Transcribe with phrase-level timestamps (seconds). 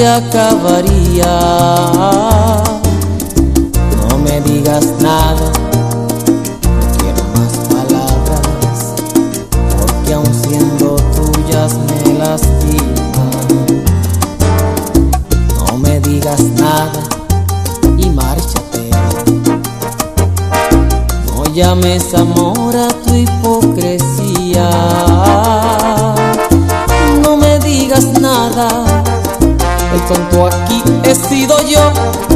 [0.00, 1.38] se acabaría.
[4.08, 5.52] No me digas nada,
[6.64, 8.94] no quiero más palabras,
[9.76, 13.40] porque aun siendo tuyas me lastiman.
[15.58, 17.02] No me digas nada
[17.98, 18.90] y márchate.
[21.26, 24.70] No llames amor a tu hipocresía.
[27.22, 28.89] No me digas nada
[30.14, 32.29] santo aquí he sido yo.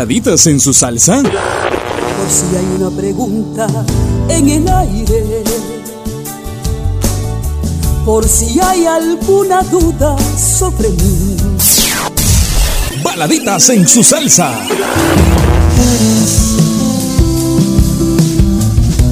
[0.00, 1.22] saladitas en su salsa?
[1.22, 3.66] Por si hay una pregunta
[4.30, 5.44] en el aire,
[8.06, 11.36] por si hay alguna duda sobre mí.
[13.04, 14.54] Baladitas en su salsa.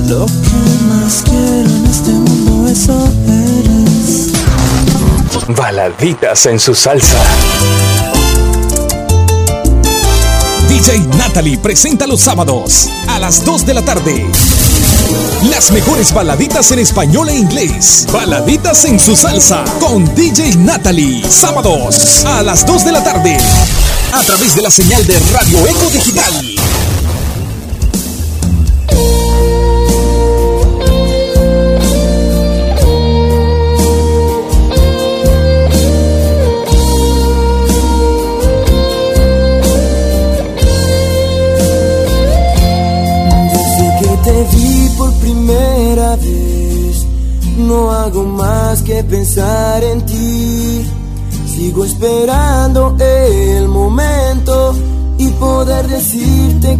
[0.07, 4.33] Lo que más quiero en este mundo, eso eres.
[5.55, 7.19] Baladitas en su salsa.
[10.79, 14.25] DJ Natalie presenta los sábados a las 2 de la tarde.
[15.51, 18.07] Las mejores baladitas en español e inglés.
[18.13, 21.29] Baladitas en su salsa con DJ Natalie.
[21.29, 23.37] Sábados a las 2 de la tarde.
[24.13, 26.48] A través de la señal de Radio Eco Digital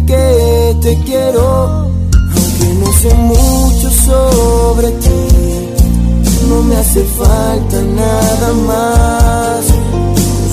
[0.05, 1.43] que te quiero,
[2.35, 5.19] aunque no sé mucho sobre ti,
[6.49, 9.65] no me hace falta nada más.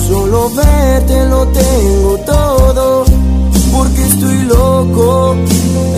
[0.07, 3.05] Solo verte lo tengo todo,
[3.73, 5.35] porque estoy loco,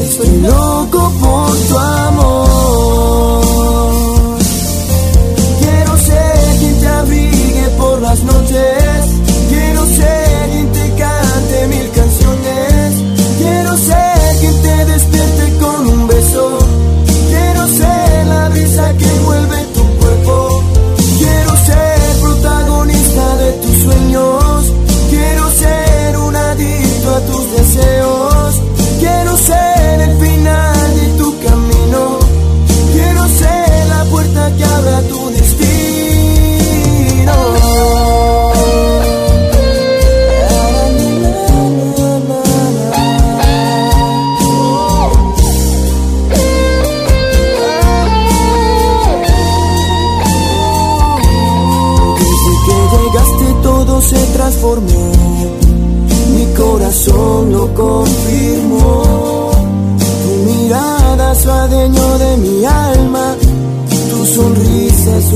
[0.03, 0.88] estoy loco.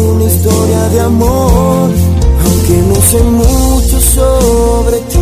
[0.01, 1.89] Una historia de amor.
[2.45, 5.19] Aunque no sé mucho sobre ti,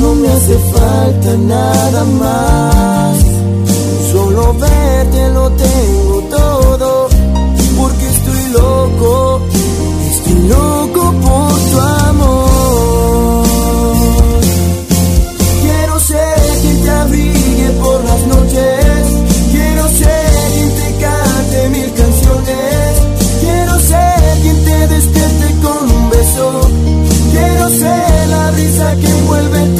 [0.00, 3.16] no me hace falta nada más.
[4.12, 6.35] Solo verte lo tengo
[29.00, 29.75] que envuelve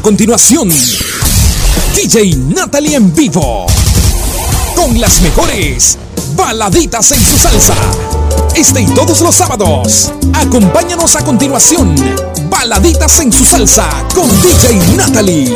[0.00, 0.70] A continuación,
[1.94, 3.66] DJ Natalie en vivo
[4.74, 5.98] con las mejores
[6.34, 7.74] baladitas en su salsa.
[8.54, 10.10] Este y todos los sábados.
[10.32, 11.94] Acompáñanos a continuación.
[12.48, 15.54] Baladitas en su salsa con DJ Natalie.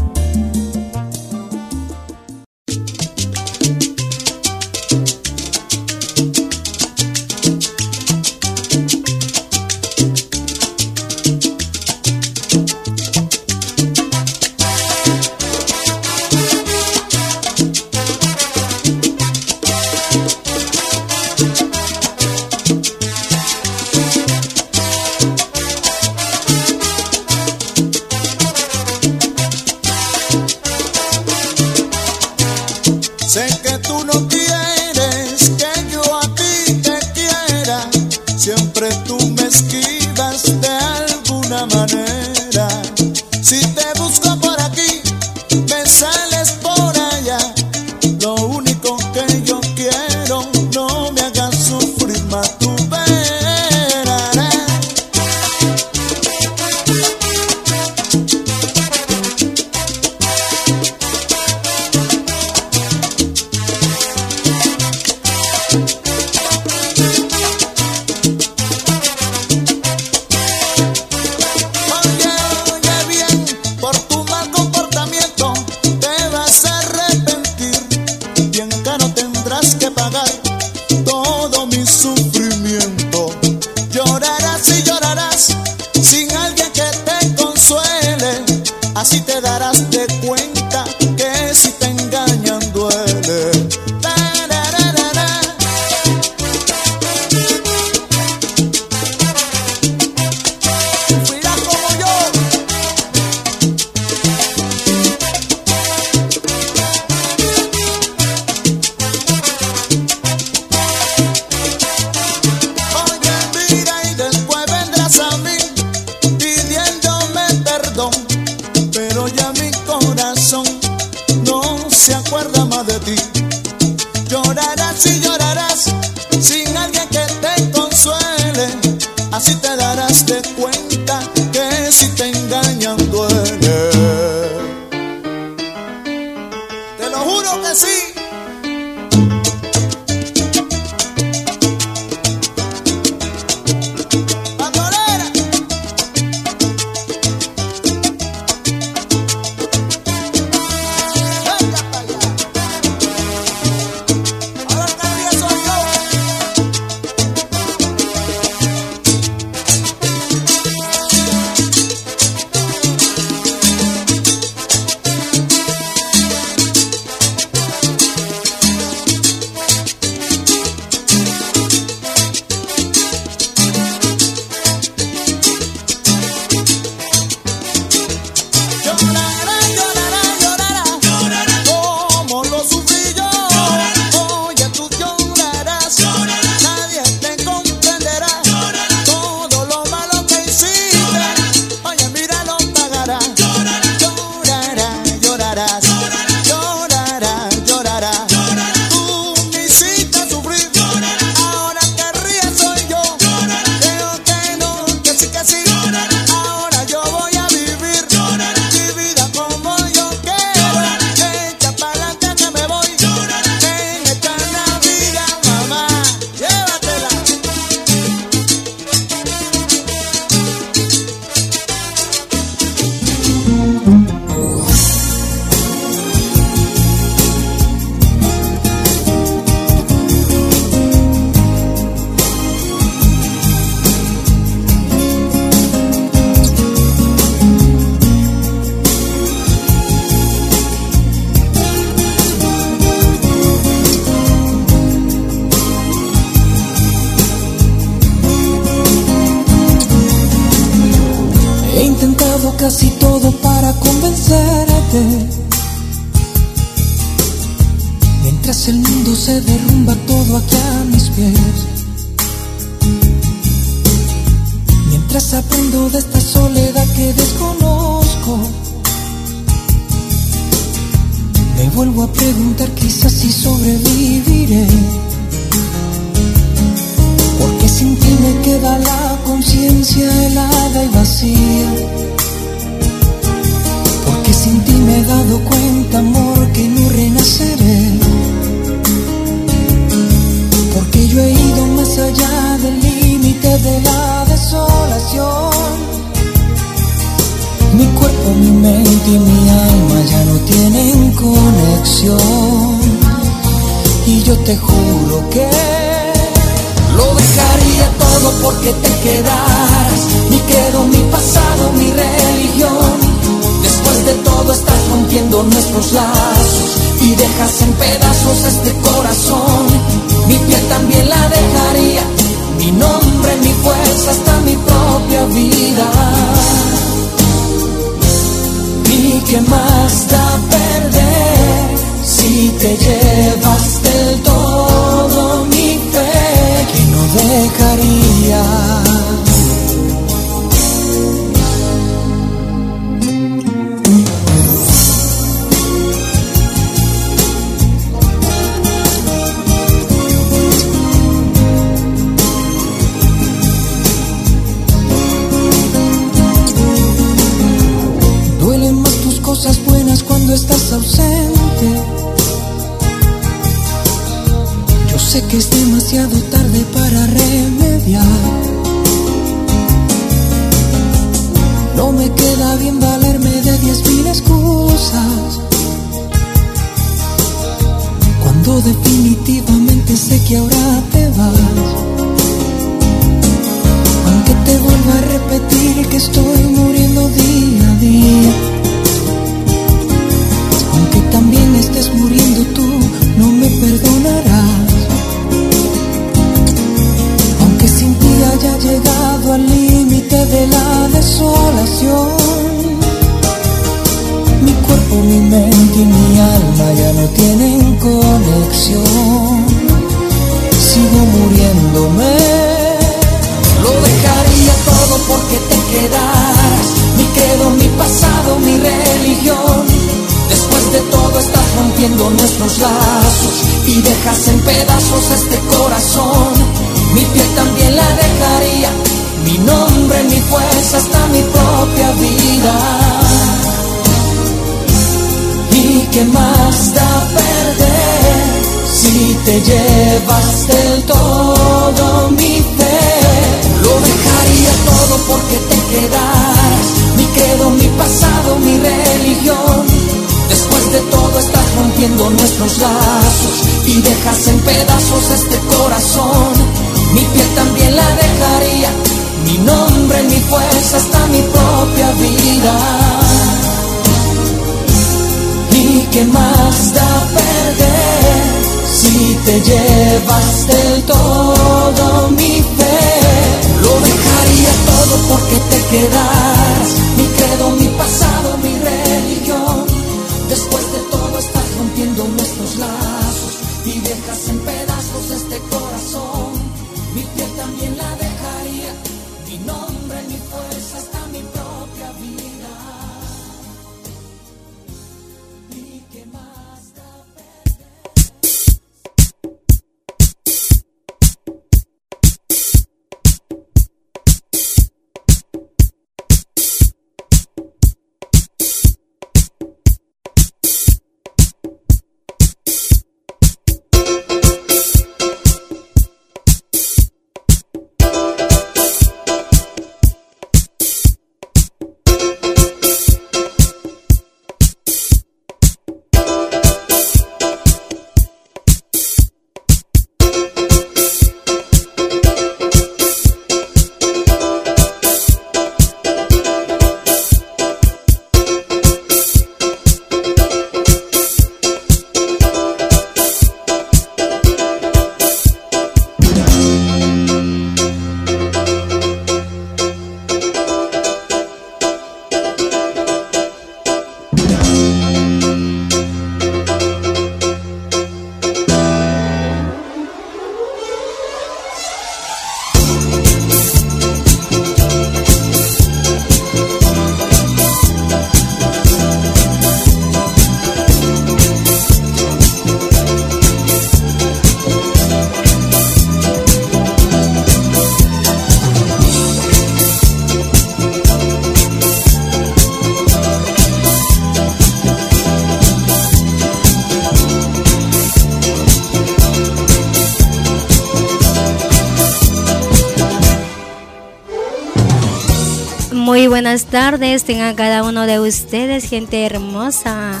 [596.54, 600.00] tardes tengan cada uno de ustedes, gente hermosa.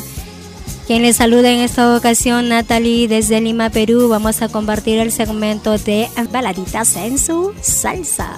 [0.86, 4.06] Quien les saluda en esta ocasión, Natalie, desde Lima, Perú.
[4.08, 8.34] Vamos a compartir el segmento de Baladitas en su salsa.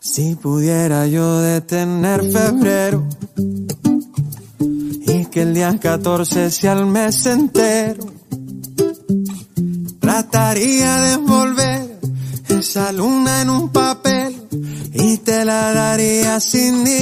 [0.00, 3.08] Si pudiera yo detener febrero
[4.58, 8.11] y que el día 14 sea el mes entero
[16.42, 17.01] 心里。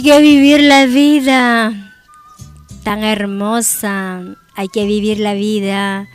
[0.00, 1.92] Hay que vivir la vida
[2.84, 4.22] tan hermosa,
[4.54, 6.08] hay que vivir la vida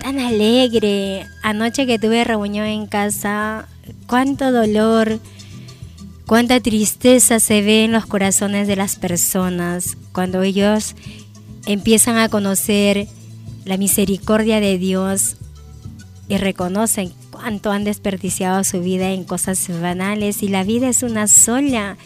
[0.00, 1.24] tan alegre.
[1.44, 3.68] Anoche que tuve reunión en casa,
[4.08, 5.20] cuánto dolor,
[6.26, 10.96] cuánta tristeza se ve en los corazones de las personas cuando ellos
[11.64, 13.06] empiezan a conocer
[13.64, 15.36] la misericordia de Dios
[16.28, 21.28] y reconocen cuánto han desperdiciado su vida en cosas banales y la vida es una
[21.28, 21.96] sola.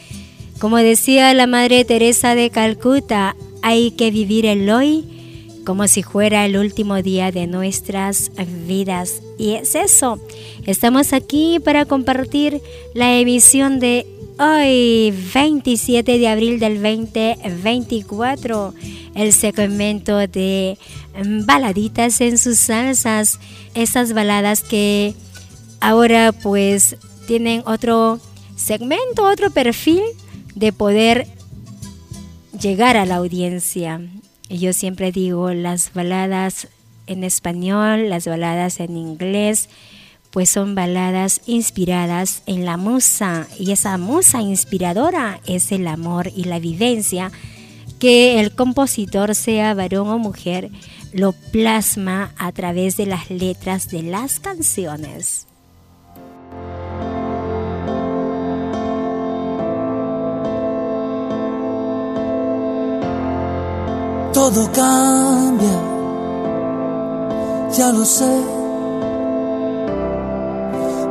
[0.62, 6.46] Como decía la Madre Teresa de Calcuta, hay que vivir el hoy como si fuera
[6.46, 8.31] el último día de nuestras
[8.68, 9.22] vidas.
[9.38, 10.20] Y es eso,
[10.64, 12.62] estamos aquí para compartir
[12.94, 14.07] la emisión de
[14.38, 18.72] hoy, 27 de abril del 2024,
[19.16, 20.79] el segmento de
[21.44, 23.40] baladitas en sus salsas,
[23.75, 25.16] esas baladas que
[25.81, 26.94] ahora pues
[27.27, 28.20] tienen otro
[28.55, 30.03] segmento, otro perfil
[30.54, 31.26] de poder
[32.60, 34.00] llegar a la audiencia.
[34.48, 36.68] Yo siempre digo, las baladas
[37.06, 39.68] en español, las baladas en inglés,
[40.30, 43.46] pues son baladas inspiradas en la musa.
[43.58, 47.30] Y esa musa inspiradora es el amor y la vivencia
[47.98, 50.70] que el compositor, sea varón o mujer,
[51.12, 55.46] lo plasma a través de las letras de las canciones.
[64.33, 65.79] Todo cambia,
[67.71, 68.35] ya lo sé.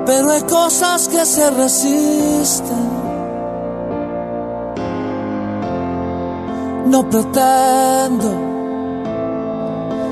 [0.06, 2.90] Pero hay cosas que se resisten.
[6.88, 8.52] No pretendo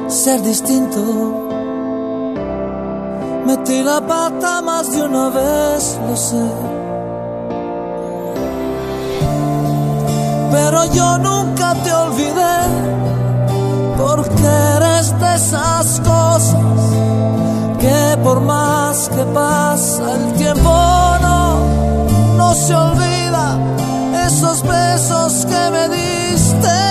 [0.08, 1.00] ser distinto.
[3.46, 6.79] Metí la pata más de una vez, lo sé.
[10.52, 12.58] Pero yo nunca te olvidé
[13.98, 16.56] porque eres de esas cosas
[17.80, 20.74] que por más que pasa el tiempo
[21.22, 21.60] no,
[22.38, 23.58] no se olvida.
[24.26, 26.89] Esos besos que me diste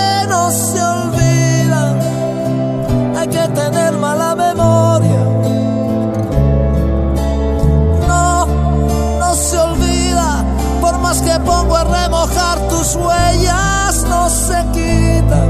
[12.79, 15.49] tus huellas, no se quitan.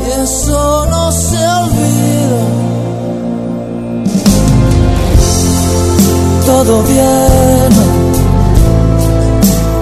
[0.00, 2.42] Y eso no se olvida.
[6.46, 7.84] Todo viene,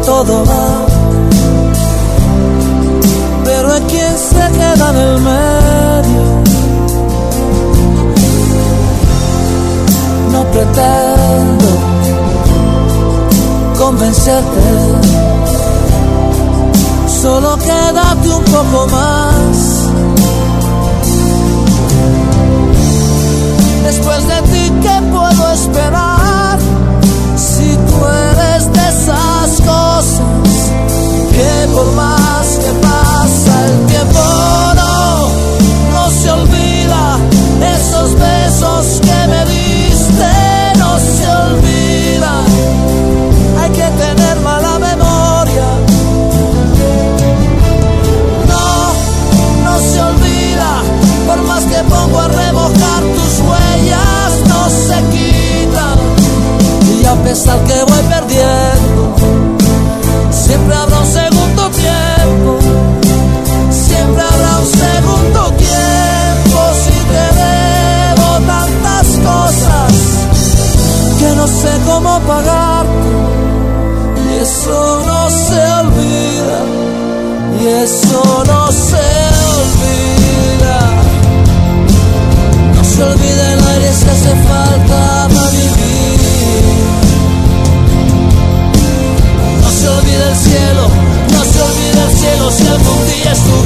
[0.05, 0.68] todo va.
[3.44, 6.25] Pero hay quien se queda en el medio.
[10.33, 11.68] No pretendo
[13.79, 15.36] convencerte.
[17.27, 19.57] Solo quédate un poco más.
[23.83, 26.59] Después de ti, ¿qué puedo esperar?
[27.37, 30.71] Si tú eres de esas cosas
[31.33, 32.15] que por más
[57.27, 59.03] pesar que voy perdiendo.
[60.31, 62.51] Siempre habrá un segundo tiempo,
[63.71, 69.93] siempre habrá un segundo tiempo si te debo tantas cosas
[71.19, 73.11] que no sé cómo pagarte.
[74.25, 76.59] Y eso no se olvida,
[77.61, 79.05] y eso no se
[79.59, 80.79] olvida.
[82.77, 84.65] No se olvida el aire si hace falta
[90.29, 90.89] el cielo,
[91.33, 93.66] no se olvida el cielo si algún día estuviste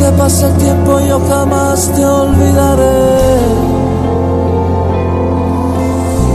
[0.00, 3.38] el tiempo yo jamás te olvidaré.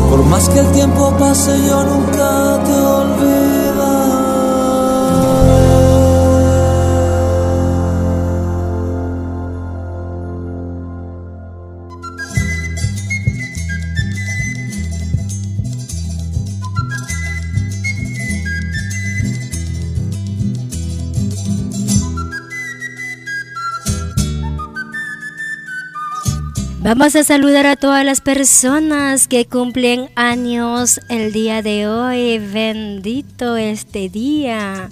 [0.09, 2.92] Por más que el tiempo pase yo nunca te
[26.95, 32.37] Vamos a saludar a todas las personas que cumplen años el día de hoy.
[32.37, 34.91] Bendito este día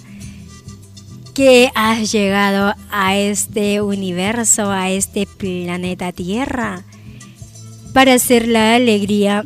[1.32, 6.82] que has llegado a este universo, a este planeta Tierra,
[7.92, 9.44] para hacer la alegría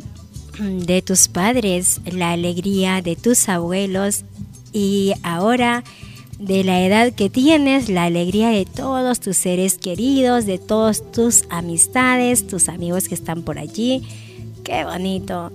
[0.59, 4.25] de tus padres, la alegría de tus abuelos
[4.73, 5.83] y ahora
[6.39, 11.45] de la edad que tienes, la alegría de todos tus seres queridos, de todas tus
[11.49, 14.03] amistades, tus amigos que están por allí.
[14.63, 15.51] Qué bonito.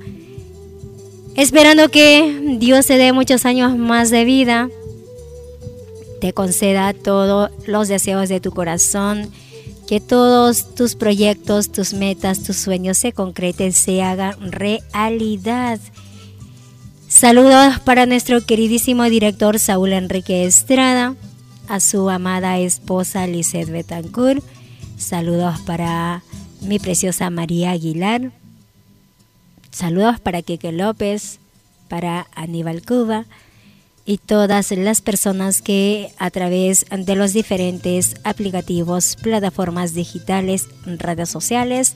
[1.37, 4.69] Esperando que Dios te dé muchos años más de vida,
[6.21, 9.31] te conceda todos los deseos de tu corazón,
[9.87, 15.81] que todos tus proyectos, tus metas, tus sueños se concreten, se hagan realidad.
[17.13, 21.15] Saludos para nuestro queridísimo director Saúl Enrique Estrada,
[21.69, 24.43] a su amada esposa Lizeth Betancourt.
[24.97, 26.23] Saludos para
[26.63, 28.33] mi preciosa María Aguilar.
[29.71, 31.39] Saludos para Keke López,
[31.89, 33.27] para Aníbal Cuba
[34.07, 41.93] y todas las personas que a través de los diferentes aplicativos, plataformas digitales, redes sociales,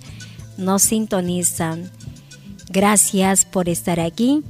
[0.59, 1.91] nos sintonizan.
[2.69, 4.45] Gracias por estar aquí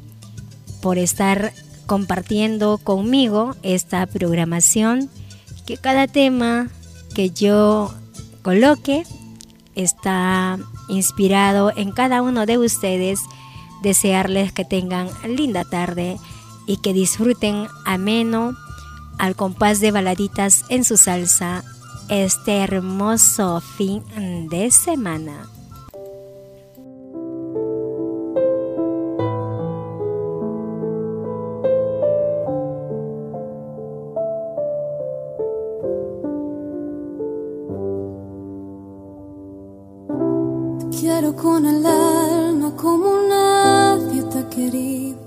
[0.80, 1.52] por estar
[1.86, 5.10] compartiendo conmigo esta programación,
[5.66, 6.68] que cada tema
[7.14, 7.94] que yo
[8.42, 9.04] coloque
[9.74, 10.58] está
[10.88, 13.20] inspirado en cada uno de ustedes.
[13.82, 16.16] Desearles que tengan linda tarde
[16.66, 18.56] y que disfruten ameno
[19.18, 21.62] al compás de baladitas en su salsa
[22.08, 24.02] este hermoso fin
[24.48, 25.48] de semana.
[41.36, 45.18] Con el alma como nadie te ha querido.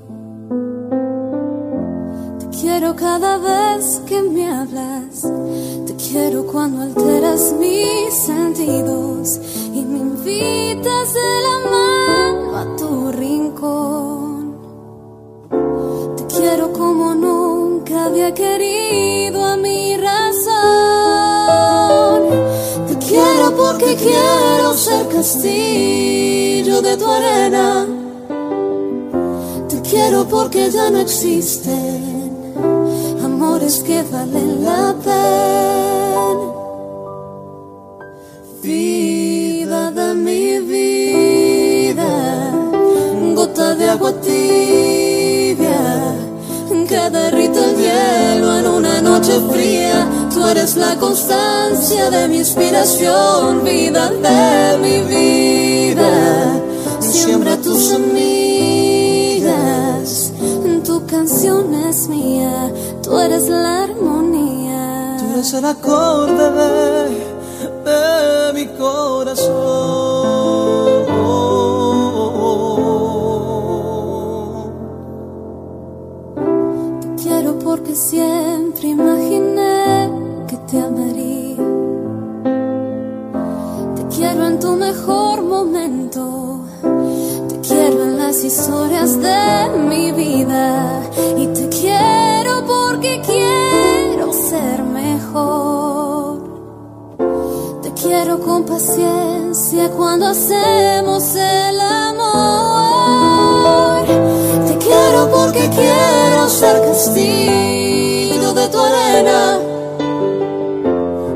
[2.40, 5.22] Te quiero cada vez que me hablas.
[5.86, 9.40] Te quiero cuando alteras mis sentidos
[9.74, 14.56] y me invitas de la mano a tu rincón.
[16.18, 20.49] Te quiero como nunca había querido a mi razón
[23.90, 27.88] porque quiero ser castillo de tu arena.
[29.68, 32.54] Te quiero porque ya no existen
[33.24, 36.40] amores que valen la pena.
[38.62, 42.52] Vida de mi vida,
[43.34, 45.00] gota de agua tibia
[46.88, 53.64] que derrite el hielo en una noche fría tú eres la constancia de mi inspiración,
[53.64, 56.62] vida de mi vida.
[57.02, 59.52] Siembra tus semillas,
[60.86, 62.72] tu canción es mía,
[63.04, 65.18] tú eres la armonía.
[65.20, 66.52] Tú eres el acorde
[67.86, 69.50] de, mi corazón.
[77.22, 79.59] Quiero porque siempre imaginé
[84.70, 86.62] tu mejor momento.
[87.50, 91.02] Te quiero en las historias de mi vida.
[91.38, 96.40] Y te quiero porque quiero ser mejor.
[97.84, 102.86] Te quiero con paciencia cuando hacemos el amor.
[104.68, 109.60] Te quiero porque quiero ser castillo de tu arena.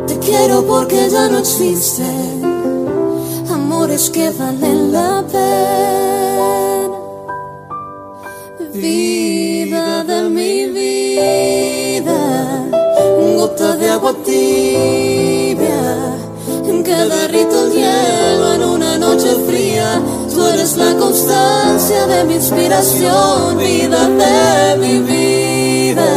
[0.07, 2.32] Te quiero porque ya no existen
[3.93, 6.97] amores que valen la pena.
[8.73, 12.19] Vida de mi vida,
[13.37, 15.83] gota de agua tibia,
[16.83, 20.01] que derrito el hielo en una noche fría.
[20.33, 26.09] Tú eres la constancia de mi inspiración, vida de mi vida.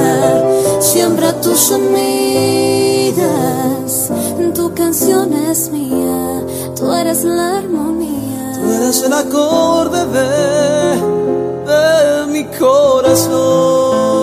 [0.80, 1.92] Siembra tus semillas,
[4.56, 6.42] tu canción es mía,
[6.76, 8.52] tú eres la armonía.
[8.54, 10.96] Tú eres el acorde de,
[11.70, 14.16] de mi corazón.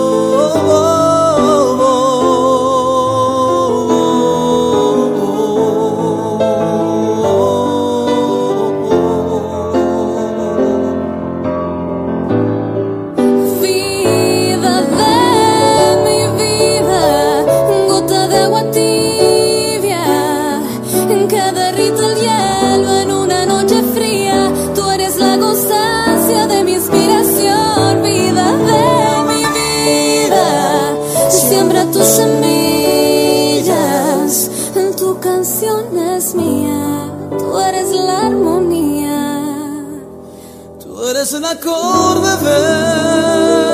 [41.24, 43.73] Eres el acorde de,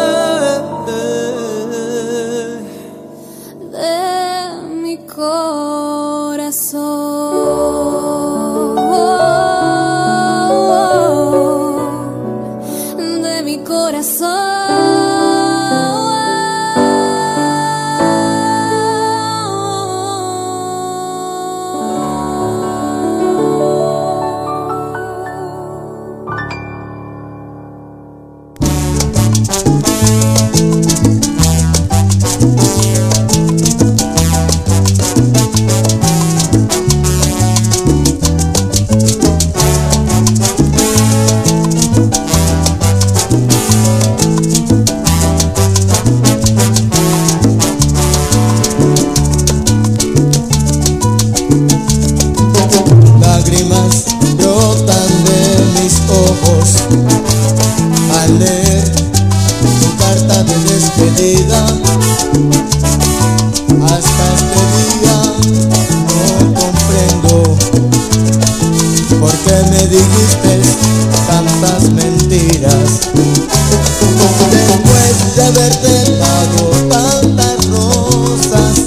[75.50, 78.82] haberte dado tantas rosas,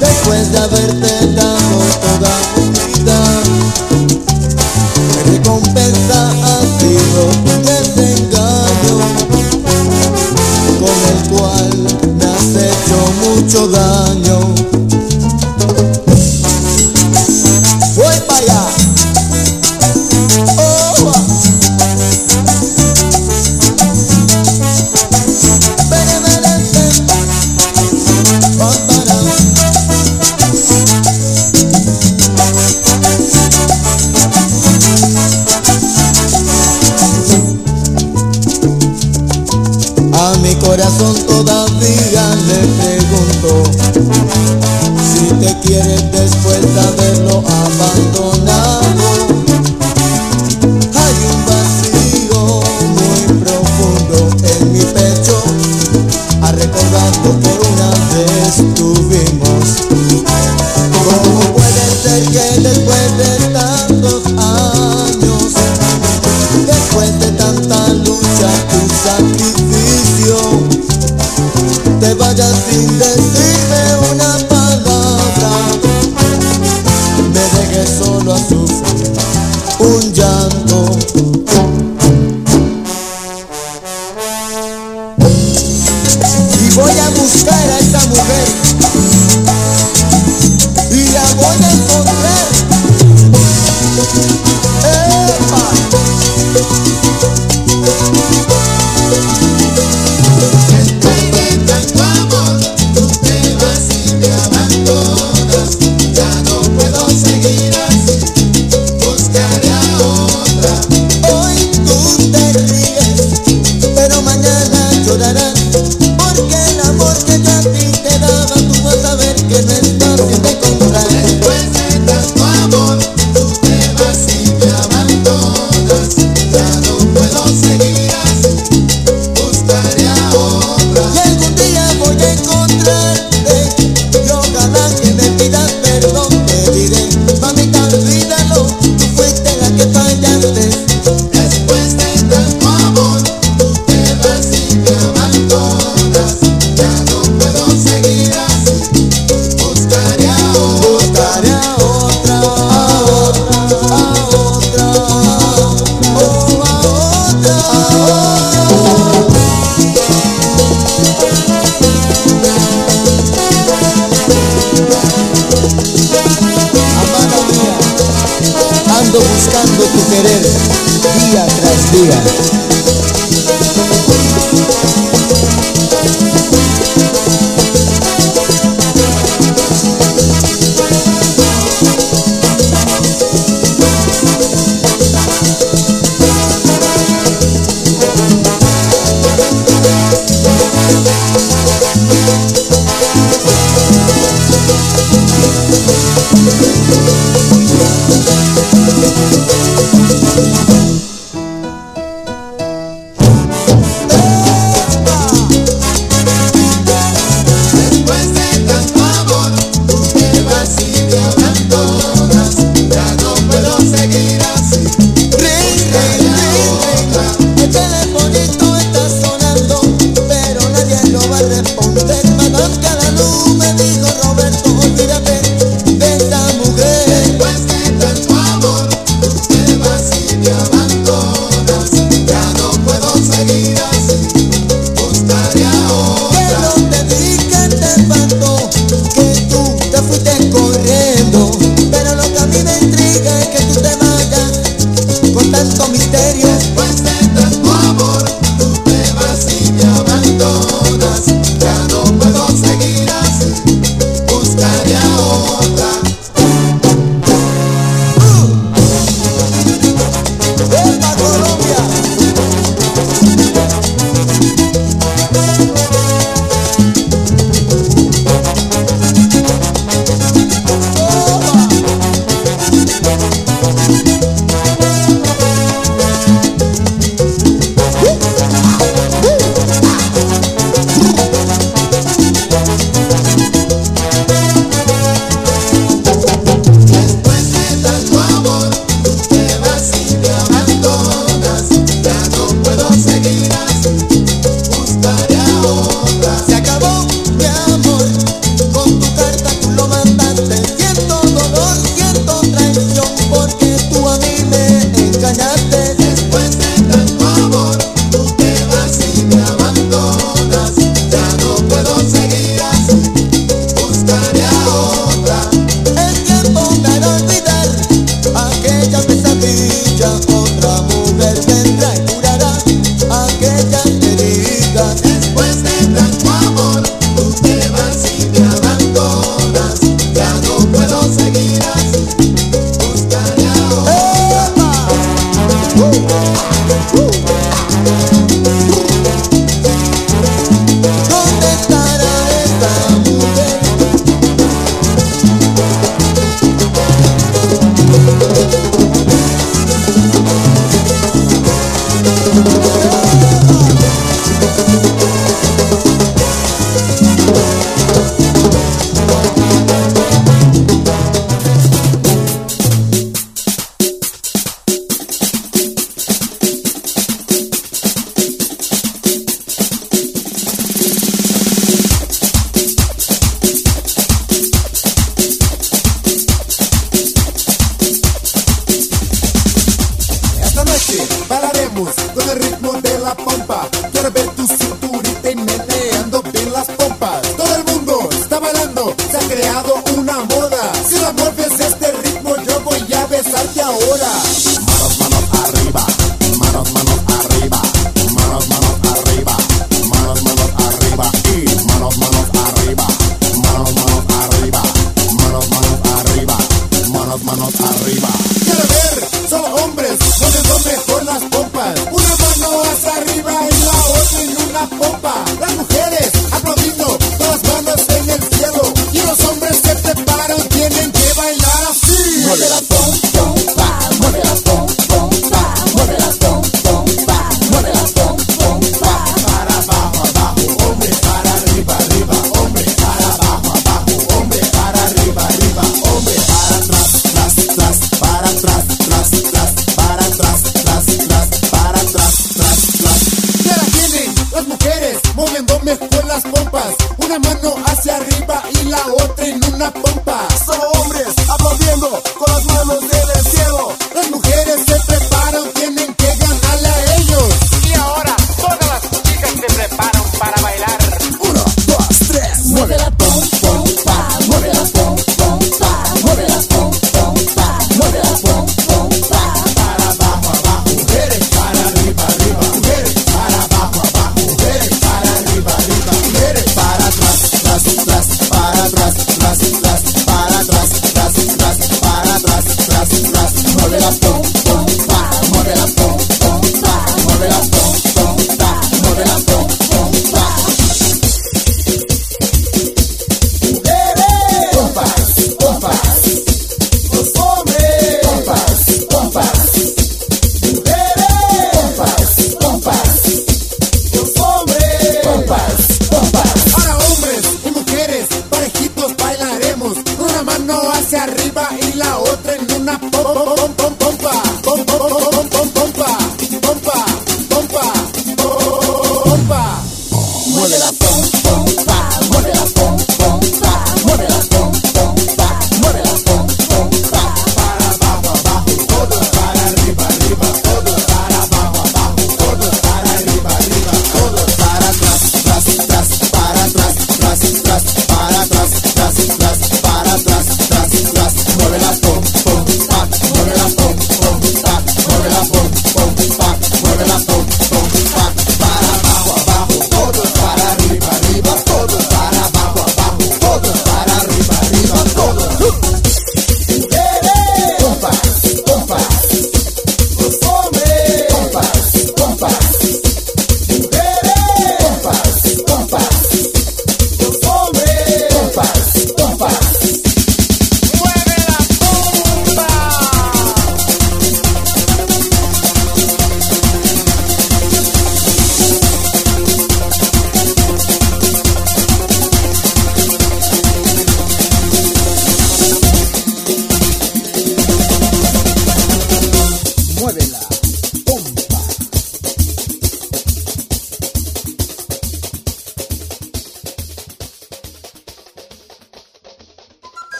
[0.00, 1.13] después de haberte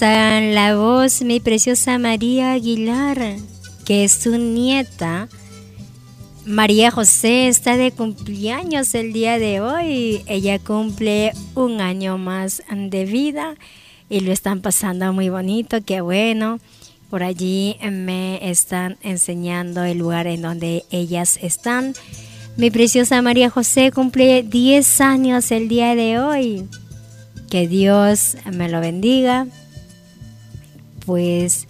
[0.00, 3.36] la voz mi preciosa María Aguilar,
[3.86, 5.28] que es su nieta.
[6.44, 10.22] María José está de cumpleaños el día de hoy.
[10.26, 13.54] Ella cumple un año más de vida
[14.10, 16.60] y lo están pasando muy bonito, qué bueno.
[17.08, 21.94] Por allí me están enseñando el lugar en donde ellas están.
[22.56, 26.68] Mi preciosa María José cumple 10 años el día de hoy.
[27.48, 29.46] Que Dios me lo bendiga.
[31.06, 31.66] Pues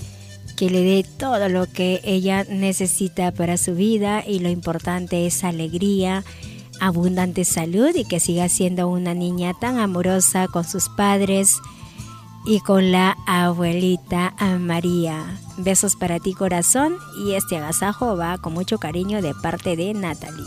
[0.57, 5.45] que le dé todo lo que ella necesita para su vida y lo importante es
[5.45, 6.25] alegría,
[6.81, 11.59] abundante salud y que siga siendo una niña tan amorosa con sus padres
[12.47, 15.39] y con la abuelita María.
[15.59, 20.47] Besos para ti corazón y este agasajo va con mucho cariño de parte de Natalie.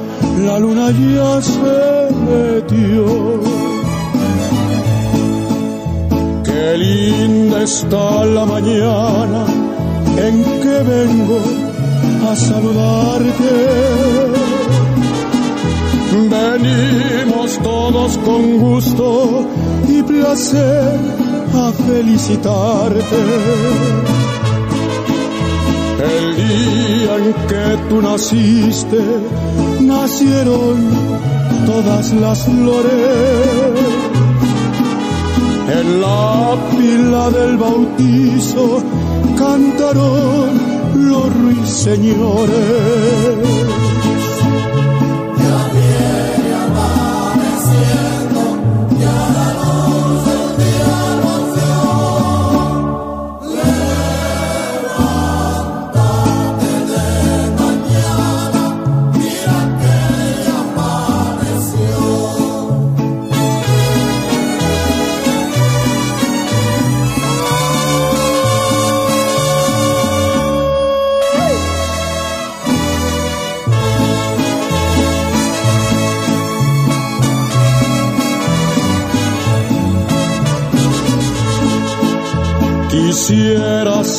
[0.39, 3.05] la luna ya se metió.
[6.43, 9.45] Qué linda está la mañana
[10.17, 11.39] en que vengo
[12.29, 13.53] a saludarte.
[16.29, 19.45] Venimos todos con gusto
[19.87, 20.99] y placer
[21.53, 24.30] a felicitarte.
[26.01, 28.99] El día en que tú naciste,
[29.81, 30.89] nacieron
[31.67, 34.11] todas las flores.
[35.79, 38.81] En la pila del bautizo
[39.37, 40.49] cantaron
[40.95, 42.51] los ruiseñores.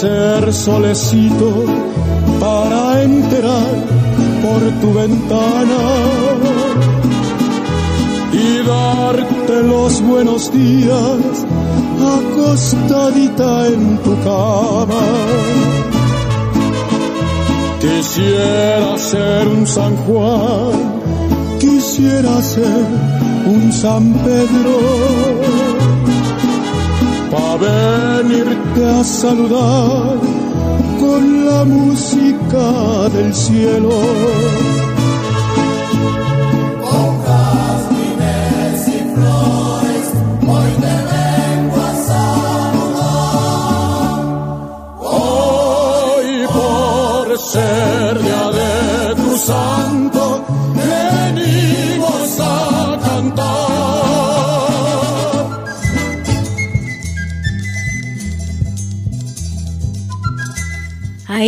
[0.00, 1.64] Ser solecito
[2.40, 3.74] para entrar
[4.42, 5.82] por tu ventana
[8.32, 11.46] y darte los buenos días
[12.00, 15.06] acostadita en tu cama.
[17.80, 20.72] Quisiera ser un San Juan,
[21.60, 22.86] quisiera ser
[23.46, 25.41] un San Pedro
[27.32, 30.18] para venirte a saludar
[31.00, 34.91] con la música del cielo.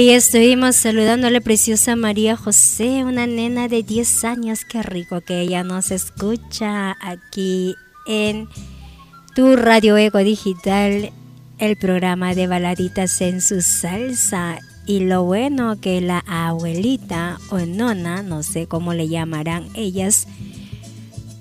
[0.05, 4.66] Ahí estuvimos saludando a la preciosa María José, una nena de 10 años.
[4.66, 7.74] Qué rico que ella nos escucha aquí
[8.07, 8.46] en
[9.34, 11.11] tu Radio Ego Digital,
[11.59, 14.59] el programa de baladitas en su salsa.
[14.86, 20.28] Y lo bueno que la abuelita o nona, no sé cómo le llamarán ellas,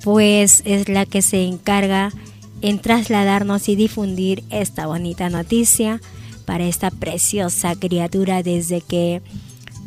[0.06, 2.14] pues es la que se encarga
[2.62, 6.00] en trasladarnos y difundir esta bonita noticia
[6.46, 9.22] para esta preciosa criatura desde que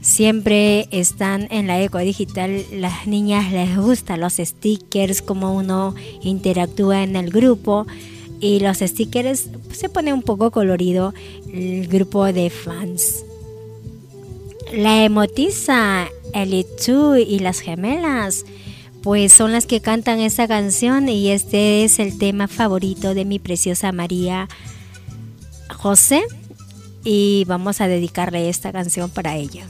[0.01, 2.65] siempre están en la eco digital.
[2.73, 7.87] Las niñas les gustan los stickers, como uno interactúa en el grupo.
[8.41, 11.15] Y los stickers se pone un poco colorido
[11.53, 13.25] el grupo de fans.
[14.73, 16.67] La emotiza, el
[17.27, 18.45] y las gemelas,
[19.03, 23.39] pues son las que cantan esta canción y este es el tema favorito de mi
[23.39, 24.49] preciosa María
[25.71, 26.23] José
[27.09, 29.65] y vamos a dedicarle esta canción para ella.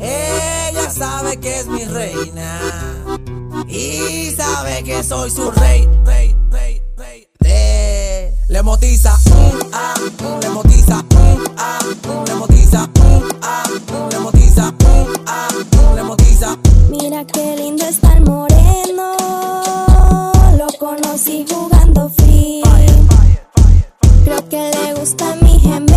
[0.00, 2.60] Ella sabe que es mi reina
[3.66, 7.28] y sabe que soy su rey, rey, rey, rey.
[7.44, 11.38] Eh, le motiza, uh, ah, uh, le motiza, uh,
[12.26, 12.88] le motiza,
[14.10, 14.74] le motiza,
[15.94, 16.58] le motiza.
[16.90, 19.16] Mira qué lindo está el moreno.
[20.58, 22.62] Lo conocí jugando free.
[24.24, 25.89] Creo que le gusta mi gemelo.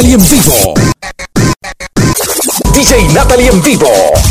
[0.00, 0.74] Natalie en vivo.
[2.72, 4.29] DJ Natalie en vivo.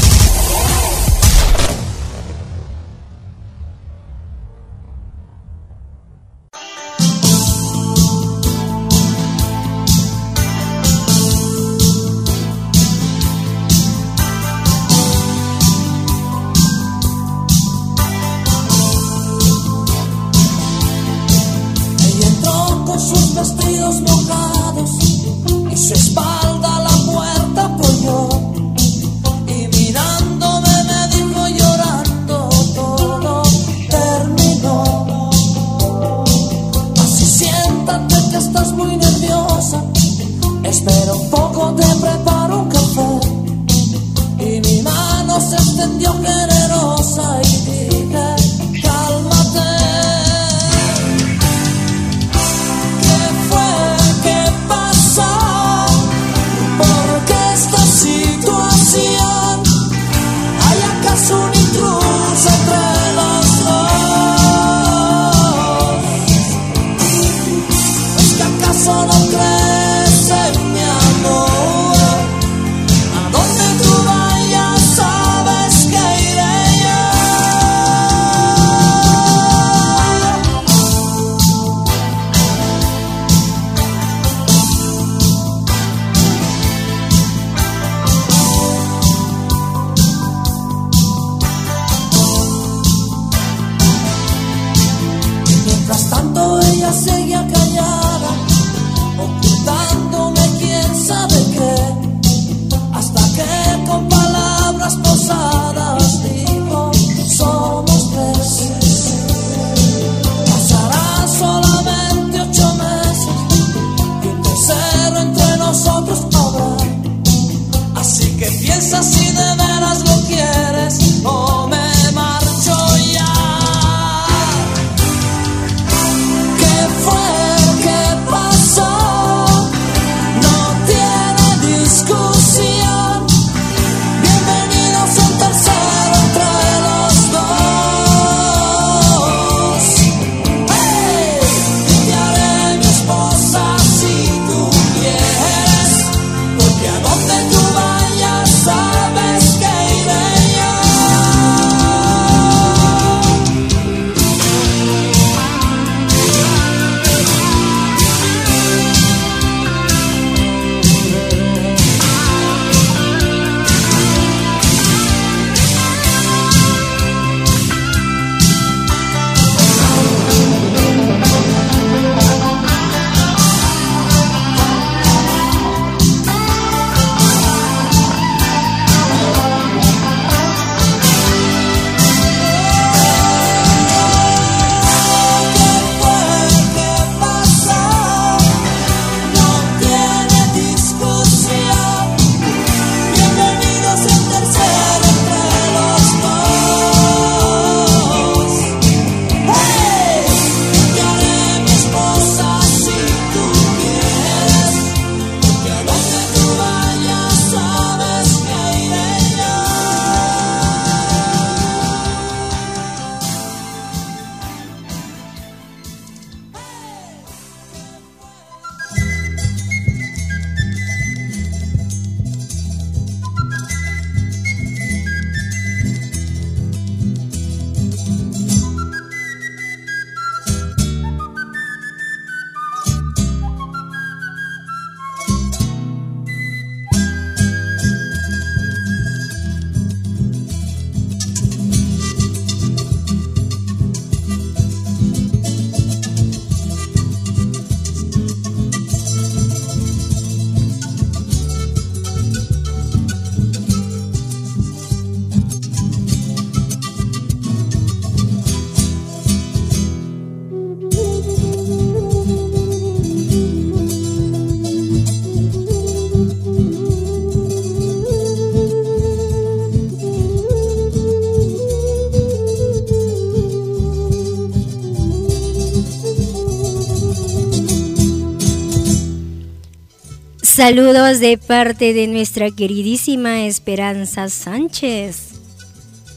[280.60, 285.40] Saludos de parte de nuestra queridísima Esperanza Sánchez.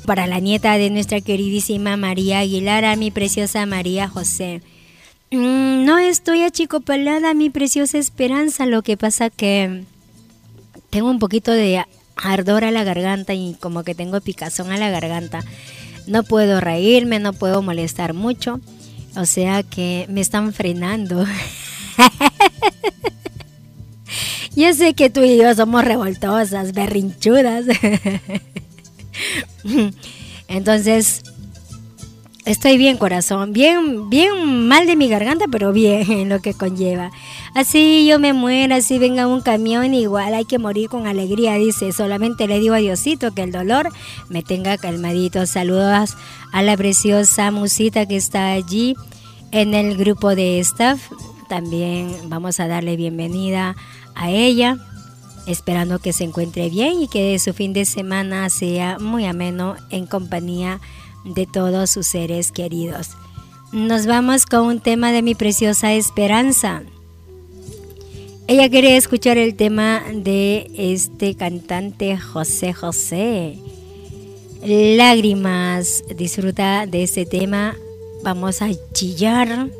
[0.04, 4.60] Para la nieta de nuestra queridísima María Aguilar, a mi preciosa María José.
[5.30, 8.66] Mm, no estoy achicopalada, mi preciosa esperanza.
[8.66, 9.84] Lo que pasa que
[10.90, 11.84] tengo un poquito de
[12.16, 15.44] ardor a la garganta y como que tengo picazón a la garganta.
[16.08, 18.60] No puedo reírme, no puedo molestar mucho.
[19.14, 21.26] O sea que me están frenando.
[24.54, 27.66] yo sé que tú y yo somos revoltosas, berrinchudas.
[30.48, 31.22] Entonces,
[32.44, 33.52] Estoy bien, corazón.
[33.52, 37.12] Bien, bien mal de mi garganta, pero bien en lo que conlleva.
[37.54, 41.92] Así yo me muero, así venga un camión, igual hay que morir con alegría, dice.
[41.92, 43.90] Solamente le digo a que el dolor
[44.28, 45.46] me tenga calmadito.
[45.46, 46.16] Saludos
[46.52, 48.96] a la preciosa musita que está allí
[49.52, 51.00] en el grupo de staff.
[51.48, 53.76] También vamos a darle bienvenida
[54.16, 54.78] ella
[55.46, 60.06] esperando que se encuentre bien y que su fin de semana sea muy ameno en
[60.06, 60.80] compañía
[61.24, 63.10] de todos sus seres queridos.
[63.72, 66.82] Nos vamos con un tema de mi preciosa esperanza.
[68.46, 73.58] Ella quiere escuchar el tema de este cantante José José.
[74.64, 77.74] Lágrimas, disfruta de este tema.
[78.22, 79.70] Vamos a chillar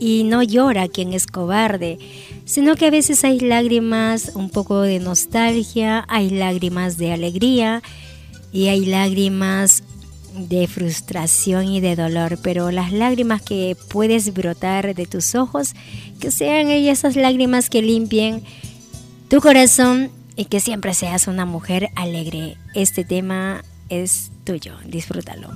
[0.00, 1.98] y no llora quien es cobarde,
[2.44, 7.82] sino que a veces hay lágrimas, un poco de nostalgia, hay lágrimas de alegría
[8.52, 9.82] y hay lágrimas
[10.34, 15.74] de frustración y de dolor, pero las lágrimas que puedes brotar de tus ojos,
[16.20, 18.42] que sean ellas esas lágrimas que limpien
[19.28, 22.56] tu corazón y que siempre seas una mujer alegre.
[22.74, 25.50] Este tema es tuyo, disfrútalo.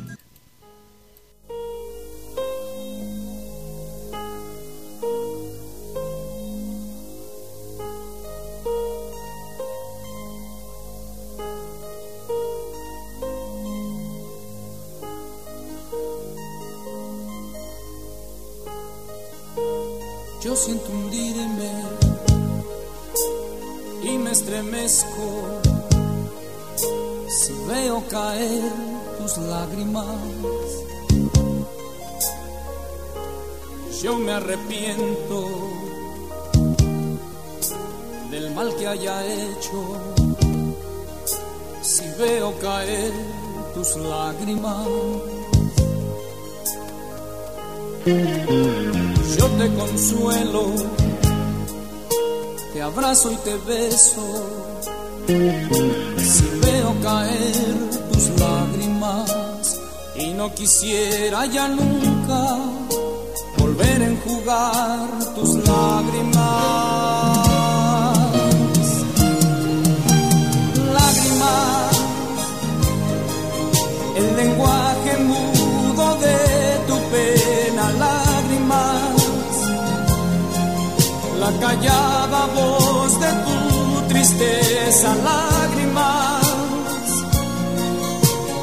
[20.53, 21.73] Yo siento hundirme
[24.03, 25.45] y me estremezco
[27.27, 28.63] si veo caer
[29.17, 30.05] tus lágrimas.
[34.03, 35.49] Yo me arrepiento
[38.31, 39.83] del mal que haya hecho
[41.81, 43.13] si veo caer
[43.73, 44.87] tus lágrimas.
[49.39, 50.67] Yo te consuelo,
[52.73, 54.47] te abrazo y te beso.
[55.27, 59.81] Si veo caer tus lágrimas
[60.17, 62.59] y no quisiera ya nunca
[63.59, 66.22] volver a enjugar tus lágrimas.
[84.93, 86.47] Tristeza, lágrimas,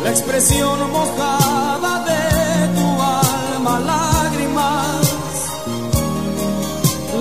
[0.03, 5.07] la expresión mojada de tu alma, lágrimas,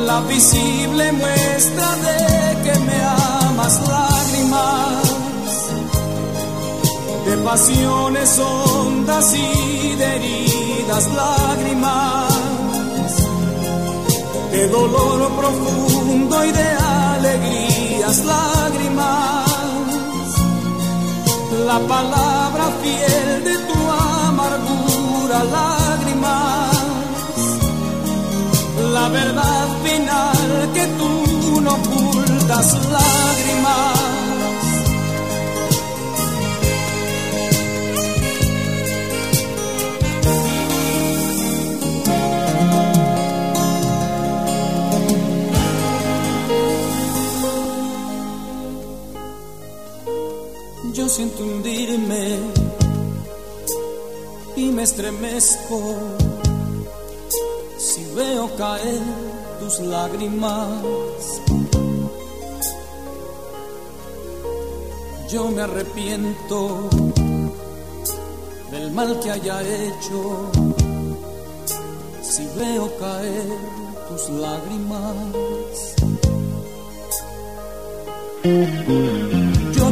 [0.07, 2.99] la visible muestra de que me
[3.47, 5.03] amas, lágrimas,
[7.27, 12.29] de pasiones hondas y de heridas, lágrimas.
[14.53, 16.69] De dolor profundo y de
[18.17, 19.51] lágrimas,
[21.67, 23.79] la palabra fiel de tu
[24.27, 26.77] amargura, lágrimas,
[28.95, 34.28] la verdad final que tú no ocultas, lágrimas.
[51.19, 52.39] Siento hundirme
[54.55, 55.81] y me estremezco
[57.77, 59.03] si veo caer
[59.59, 61.43] tus lágrimas.
[65.29, 66.89] Yo me arrepiento
[68.71, 70.53] del mal que haya hecho
[72.23, 73.49] si veo caer
[74.09, 75.97] tus lágrimas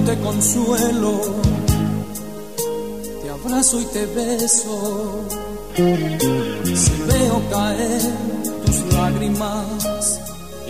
[0.07, 1.21] de consuelo.
[3.23, 5.25] Te abrazo y te beso.
[6.65, 8.03] Si veo caer
[8.65, 10.21] tus lágrimas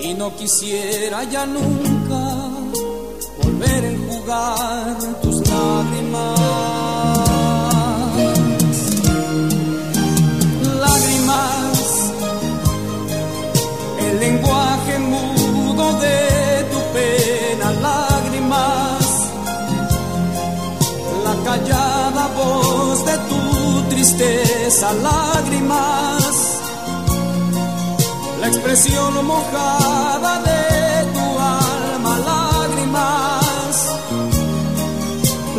[0.02, 2.22] y no quisiera ya nunca
[3.42, 6.40] volver a enjugar tus lágrimas.
[10.80, 12.12] Lágrimas,
[14.00, 14.55] el lenguaje
[23.28, 26.24] tu tristeza, lágrimas,
[28.40, 33.74] la expresión mojada de tu alma, lágrimas,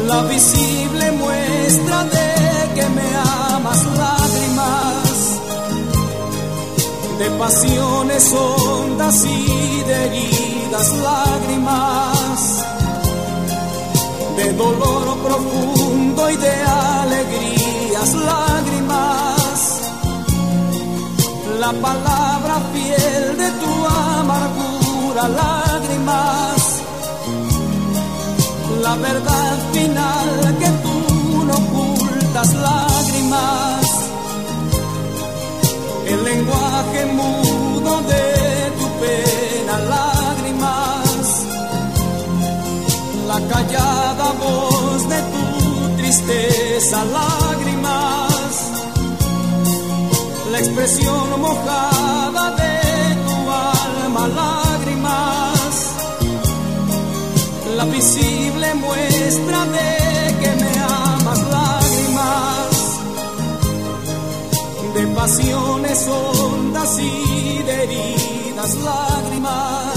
[0.07, 2.29] la visible muestra de
[2.75, 3.09] que me
[3.55, 5.17] amas, lágrimas,
[7.19, 12.67] de pasiones hondas y de heridas, lágrimas.
[14.38, 16.61] De dolor profundo y de
[17.27, 19.81] alegrías, lágrimas.
[21.59, 23.85] La palabra fiel de tu
[24.19, 26.81] amargura, lágrimas.
[28.81, 33.85] La verdad final que tú no ocultas, lágrimas.
[36.07, 41.45] El lenguaje mudo de tu pena, lágrimas.
[43.27, 44.76] La callada voz
[46.27, 48.71] tristeza, lágrimas,
[50.51, 55.73] la expresión mojada de tu alma, lágrimas,
[57.77, 62.69] la visible muestra de que me amas, lágrimas,
[64.95, 69.96] de pasiones hondas y de heridas, lágrimas,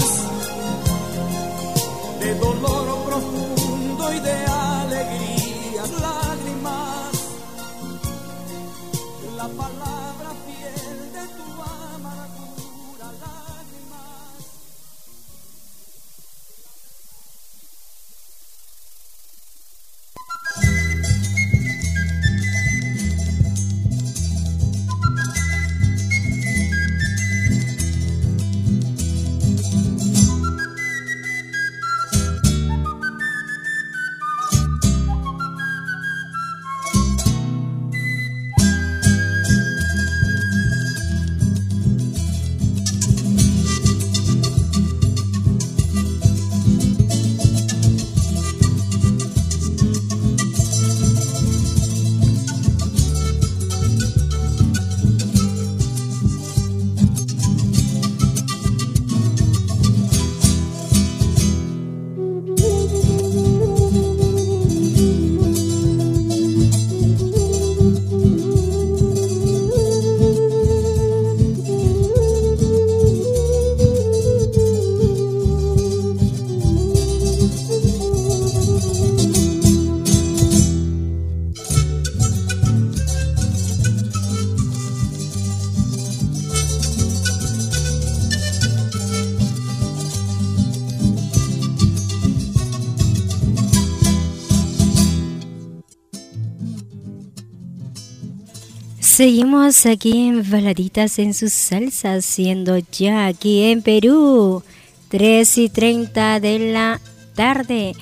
[99.21, 104.63] Seguimos aquí en Baladitas en sus salsas, siendo ya aquí en Perú
[105.09, 106.99] 3 y 30 de la
[107.35, 107.93] tarde.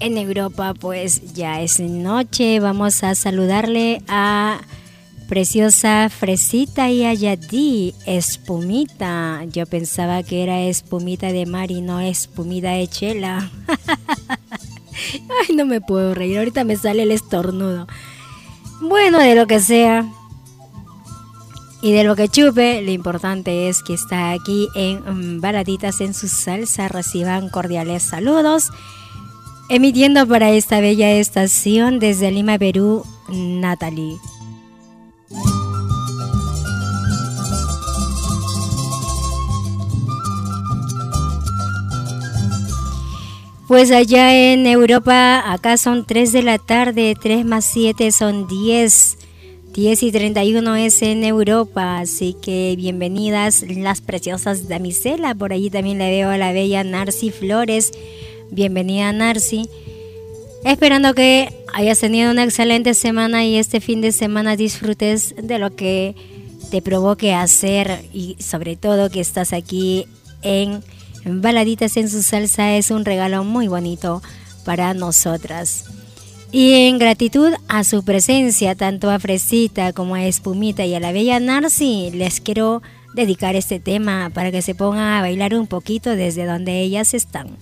[0.00, 4.62] En Europa pues ya es noche, vamos a saludarle a
[5.28, 9.44] Preciosa Fresita y a Yadí, espumita.
[9.52, 13.50] Yo pensaba que era espumita de mar y no espumita de chela.
[15.50, 17.86] Ay, no me puedo reír, ahorita me sale el estornudo.
[18.80, 20.10] Bueno, de lo que sea.
[21.86, 26.26] Y de lo que chupe, lo importante es que está aquí en Baraditas en su
[26.26, 26.88] salsa.
[26.88, 28.72] Reciban cordiales saludos.
[29.68, 34.16] Emitiendo para esta bella estación desde Lima, Perú, Natalie.
[43.68, 49.18] Pues allá en Europa, acá son 3 de la tarde, 3 más 7 son 10.
[49.76, 55.34] 10 y 31 es en Europa, así que bienvenidas las preciosas damiselas.
[55.34, 57.92] Por allí también le veo a la bella Narci Flores.
[58.50, 59.68] Bienvenida Narci.
[60.64, 65.76] Esperando que hayas tenido una excelente semana y este fin de semana disfrutes de lo
[65.76, 66.14] que
[66.70, 70.06] te provoque hacer y sobre todo que estás aquí
[70.40, 70.82] en
[71.26, 72.76] Baladitas en su salsa.
[72.76, 74.22] Es un regalo muy bonito
[74.64, 75.84] para nosotras.
[76.52, 81.12] Y en gratitud a su presencia, tanto a Fresita como a Espumita y a la
[81.12, 82.82] bella Narci, les quiero
[83.14, 87.56] dedicar este tema para que se pongan a bailar un poquito desde donde ellas están.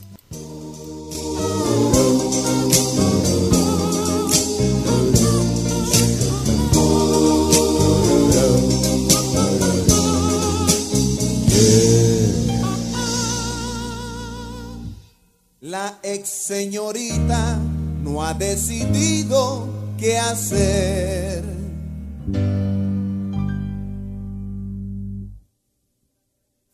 [15.60, 17.58] La ex señorita
[18.04, 19.66] no ha decidido
[19.98, 21.42] qué hacer.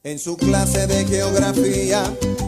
[0.02, 2.02] En su clase de geografía,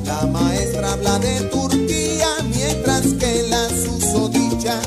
[0.05, 4.81] la maestra habla de Turquía, mientras que la susodicha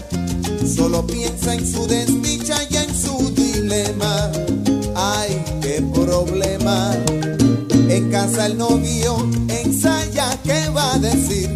[0.76, 4.32] solo piensa en su desdicha y en su dilema.
[4.96, 6.92] Ay, qué problema.
[7.88, 9.16] En casa el novio
[9.48, 11.56] ensaya qué va a decir,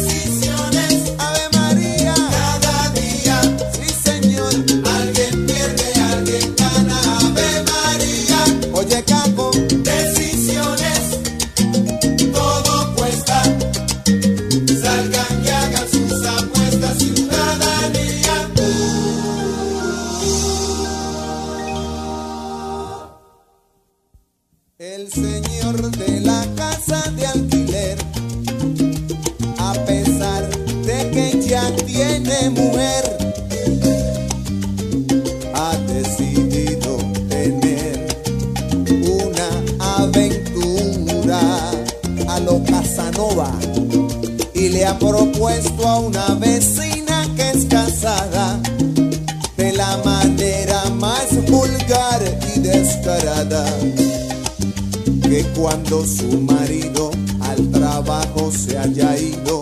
[55.61, 59.61] Cuando su marido al trabajo se haya ido,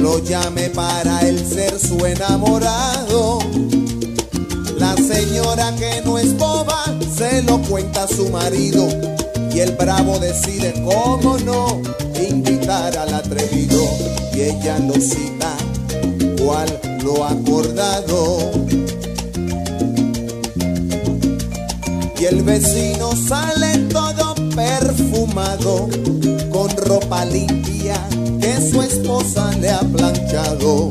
[0.00, 3.38] lo llame para él ser su enamorado.
[4.76, 6.82] La señora que no es boba
[7.16, 8.88] se lo cuenta a su marido
[9.54, 11.80] y el bravo decide cómo no
[12.28, 13.88] invitar al atrevido
[14.34, 15.56] y ella lo cita
[16.44, 18.50] cual lo acordado.
[22.18, 23.69] Y el vecino sale
[25.10, 25.88] perfumado,
[26.50, 27.94] con ropa limpia
[28.40, 30.88] que su esposa le ha planchado.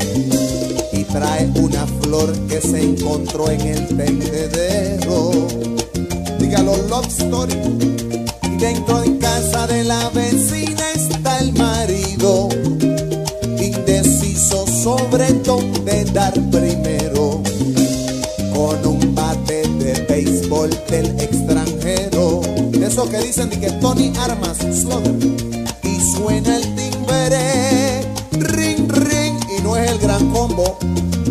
[0.92, 5.32] Y trae una flor que se encontró en el tendedero.
[6.40, 7.56] Dígalo, love story.
[8.44, 12.50] Y dentro de casa de la vecina está el marido,
[13.60, 16.69] indeciso sobre dónde dar primero
[22.90, 25.14] esos que dicen de que Tony Armas Slaughter.
[25.84, 28.02] Y suena el timbre,
[28.32, 30.80] ring, ring, y no es el gran combo.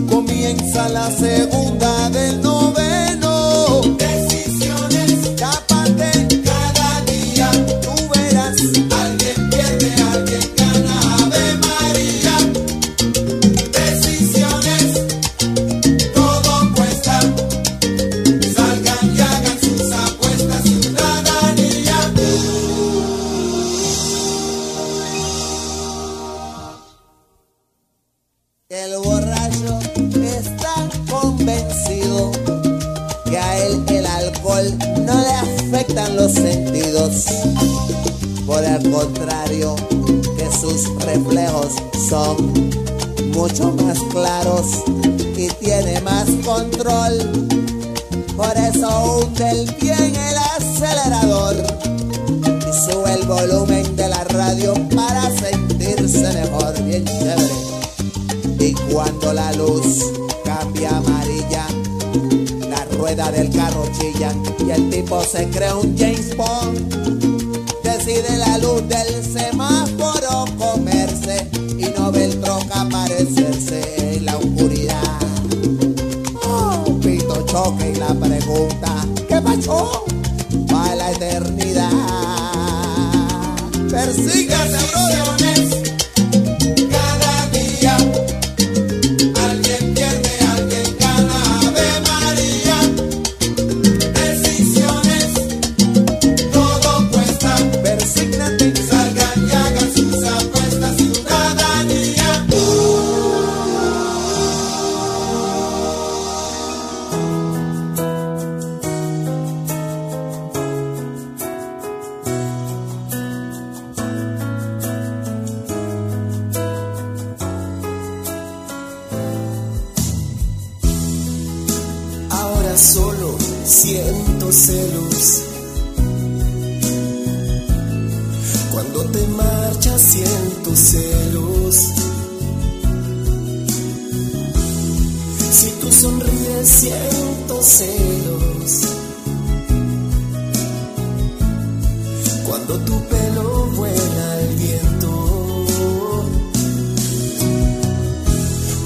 [0.09, 2.68] Comienza la segunda del noveno.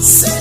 [0.03, 0.32] Say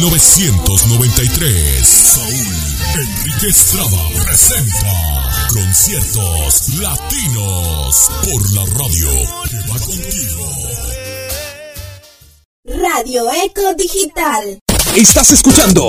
[0.00, 1.82] 1993.
[1.82, 2.56] Saúl
[2.94, 4.94] Enrique Estrada presenta
[5.52, 9.10] conciertos latinos por la radio
[9.50, 10.46] que va contigo.
[12.80, 14.60] Radio Eco Digital.
[14.94, 15.88] Estás escuchando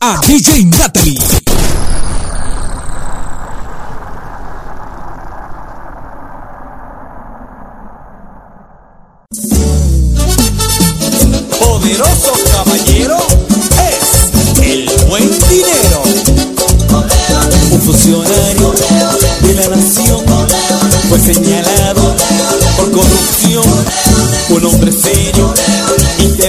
[0.00, 1.43] a DJ Natalie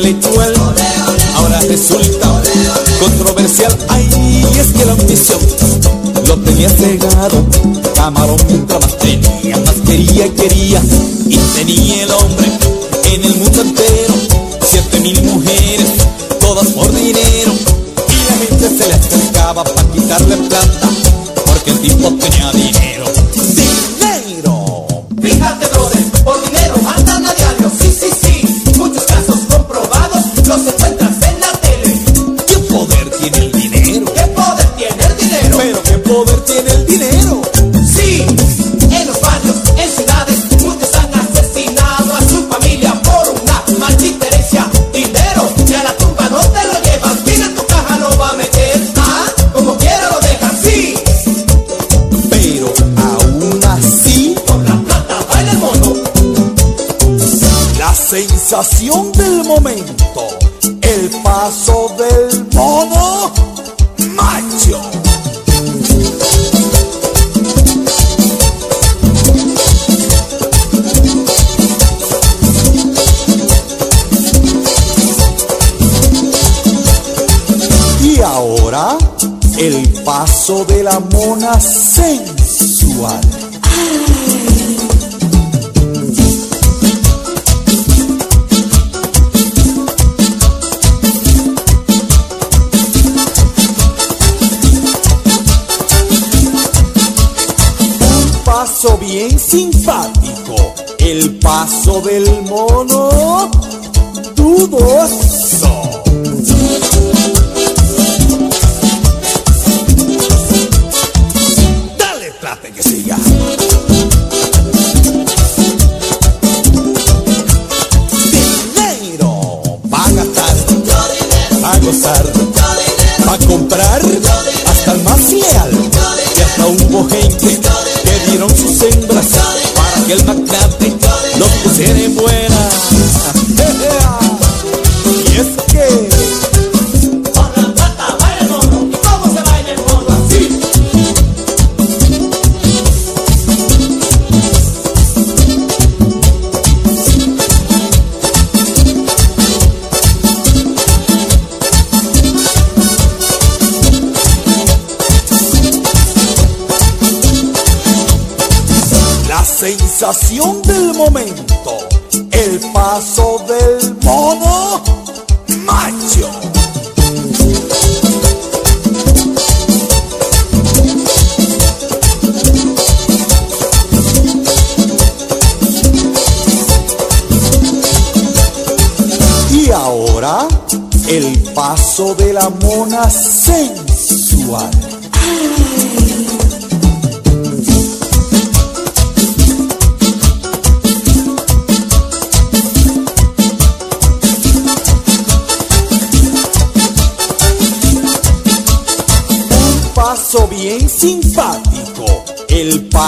[0.10, 0.54] intelectual.
[1.36, 2.42] Ahora resulta
[3.00, 3.76] controversial.
[3.90, 5.40] Ay, es que la ambición
[6.28, 7.46] lo tenía cegado.
[7.96, 10.82] Camarón mientras más tenía, más quería, y quería.
[11.28, 12.55] Y tenía el hombre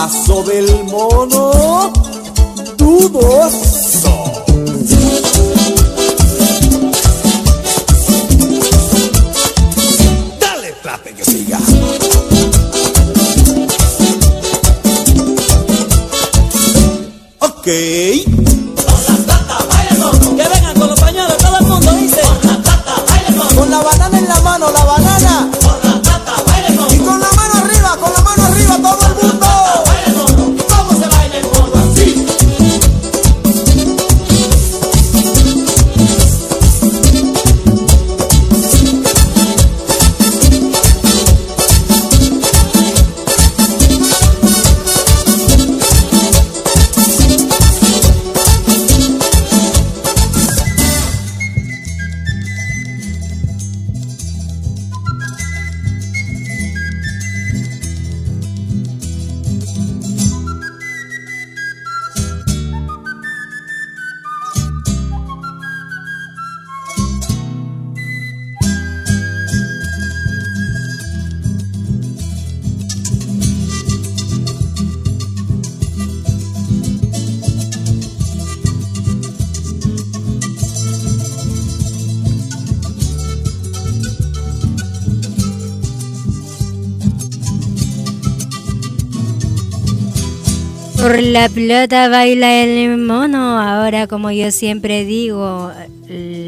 [0.06, 0.37] el
[91.20, 93.60] La plata baila el mono.
[93.60, 95.72] Ahora, como yo siempre digo,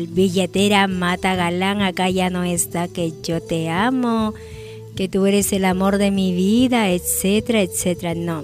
[0.09, 1.81] billetera mata galán.
[1.81, 4.35] Acá ya no está que yo te amo,
[4.95, 8.13] que tú eres el amor de mi vida, etcétera, etcétera.
[8.13, 8.43] No.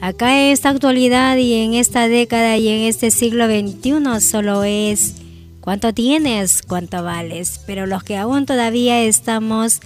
[0.00, 5.14] Acá en esta actualidad y en esta década y en este siglo XXI solo es
[5.60, 7.60] cuánto tienes, cuánto vales.
[7.68, 9.80] Pero los que aún todavía estamos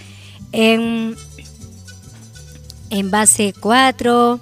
[0.53, 1.17] en,
[2.89, 4.41] en base 4,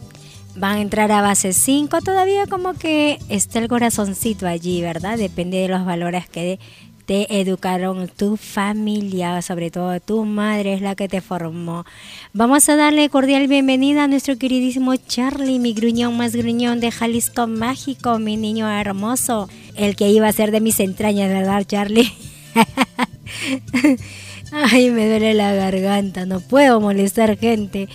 [0.56, 5.18] van a entrar a base 5, todavía como que está el corazoncito allí, ¿verdad?
[5.18, 6.58] Depende de los valores que
[7.06, 11.84] te educaron tu familia, sobre todo tu madre es la que te formó.
[12.32, 17.46] Vamos a darle cordial bienvenida a nuestro queridísimo Charlie, mi gruñón más gruñón de Jalisco
[17.46, 22.10] Mágico, mi niño hermoso, el que iba a ser de mis entrañas, ¿verdad, Charlie?
[24.52, 27.88] Ay, me duele la garganta, no puedo molestar gente.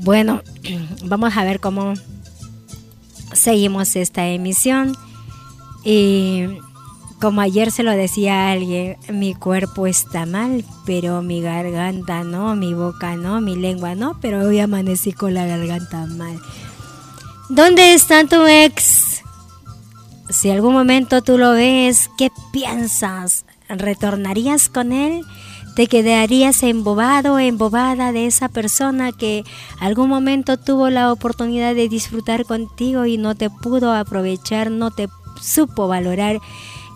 [0.00, 0.42] Bueno,
[1.04, 1.94] vamos a ver cómo
[3.32, 4.96] seguimos esta emisión.
[5.84, 6.44] Y
[7.20, 12.54] como ayer se lo decía a alguien, mi cuerpo está mal, pero mi garganta no,
[12.54, 16.38] mi boca no, mi lengua no, pero hoy amanecí con la garganta mal.
[17.48, 19.22] ¿Dónde está tu ex?
[20.30, 23.46] Si algún momento tú lo ves, ¿qué piensas?
[23.68, 25.24] ¿Retornarías con él?
[25.78, 29.44] Te quedarías embobado, embobada de esa persona que
[29.78, 35.06] algún momento tuvo la oportunidad de disfrutar contigo y no te pudo aprovechar, no te
[35.40, 36.40] supo valorar.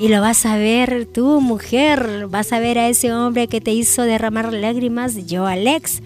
[0.00, 3.70] Y lo vas a ver tú, mujer, vas a ver a ese hombre que te
[3.70, 6.02] hizo derramar lágrimas, yo Alex,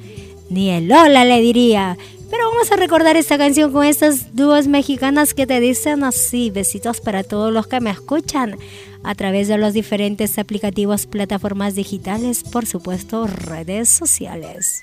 [0.50, 1.96] ni el Lola le diría.
[2.30, 7.00] Pero vamos a recordar esta canción con estas dúos mexicanas que te dicen así, besitos
[7.00, 8.58] para todos los que me escuchan
[9.06, 14.82] a través de los diferentes aplicativos, plataformas digitales, por supuesto, redes sociales.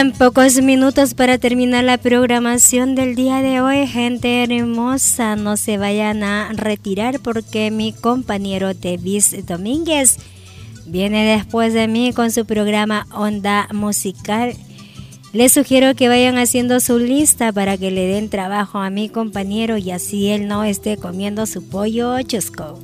[0.00, 3.86] Quedan pocos minutos para terminar la programación del día de hoy.
[3.86, 10.16] Gente hermosa, no se vayan a retirar porque mi compañero Tevis Domínguez
[10.86, 14.54] viene después de mí con su programa Onda Musical.
[15.34, 19.76] Les sugiero que vayan haciendo su lista para que le den trabajo a mi compañero
[19.76, 22.78] y así él no esté comiendo su pollo chusco.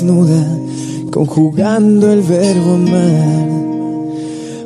[0.00, 0.42] Desnuda,
[1.10, 3.48] conjugando el verbo amar.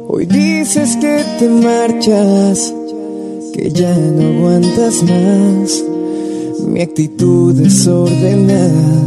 [0.09, 2.73] Hoy dices que te marchas,
[3.52, 5.85] que ya no aguantas más.
[6.69, 9.02] Mi actitud desordenada,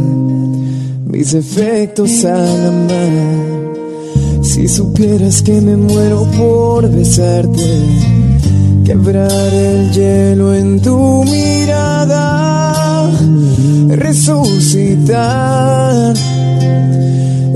[1.06, 4.42] mis efectos al amar.
[4.42, 7.64] Si supieras que me muero por besarte,
[8.84, 13.10] quebrar el hielo en tu mirada,
[13.96, 15.24] resucitar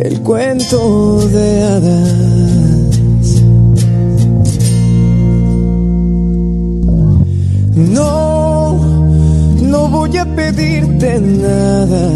[0.01, 3.43] el cuento de hadas.
[7.75, 8.79] No,
[9.61, 12.11] no voy a pedirte nada,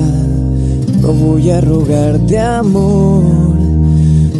[1.01, 3.47] no voy a rogarte amor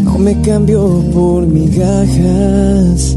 [0.07, 3.17] no me cambio por migajas.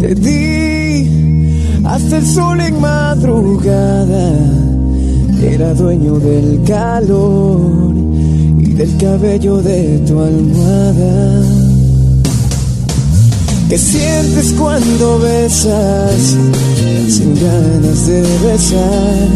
[0.00, 4.61] Te di hasta el sol en madrugada.
[5.42, 7.94] Era dueño del calor
[8.60, 11.42] y del cabello de tu almohada.
[13.68, 16.36] ¿Qué sientes cuando besas
[17.08, 19.28] sin ganas de besar?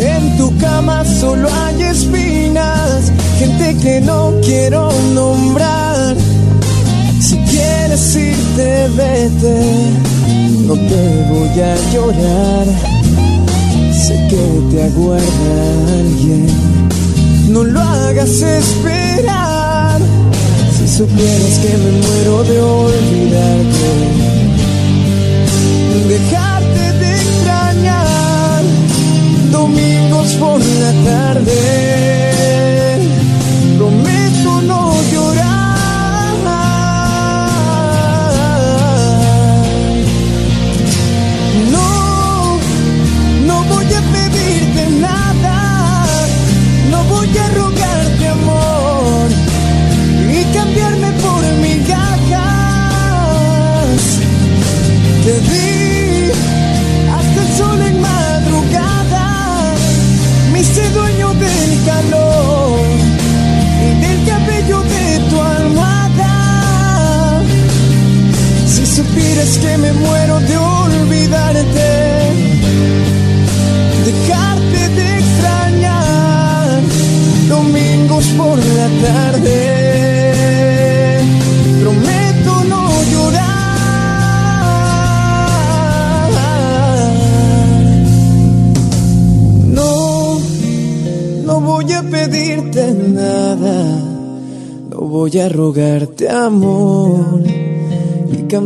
[0.00, 6.16] En tu cama solo hay espinas, gente que no quiero nombrar.
[7.20, 9.60] Si quieres irte, vete,
[10.66, 12.91] no te voy a llorar.
[14.32, 16.46] Que te aguarda alguien,
[17.50, 20.00] no lo hagas esperar.
[20.74, 23.90] Si supieras que me muero de olvidarte,
[26.08, 28.62] dejarte de extrañar
[29.50, 31.81] domingos por la tarde.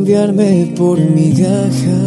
[0.06, 2.05] Cambiarme por migajas.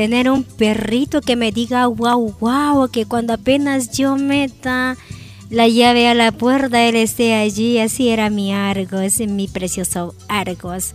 [0.00, 4.96] Tener un perrito que me diga wow, wow, que cuando apenas yo meta
[5.50, 7.78] la llave a la puerta, él esté allí.
[7.78, 10.94] Así era mi Argos, mi precioso Argos.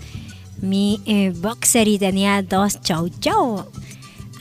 [0.59, 3.65] Mi eh, boxer y tenía dos chow chow,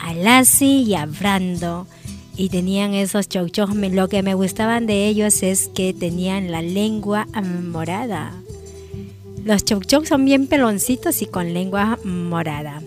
[0.00, 1.86] a y a Brando.
[2.34, 3.68] Y tenían esos chow chow.
[3.68, 7.26] Lo que me gustaban de ellos es que tenían la lengua
[7.62, 8.32] morada.
[9.44, 12.80] Los chow chow son bien peloncitos y con lengua morada.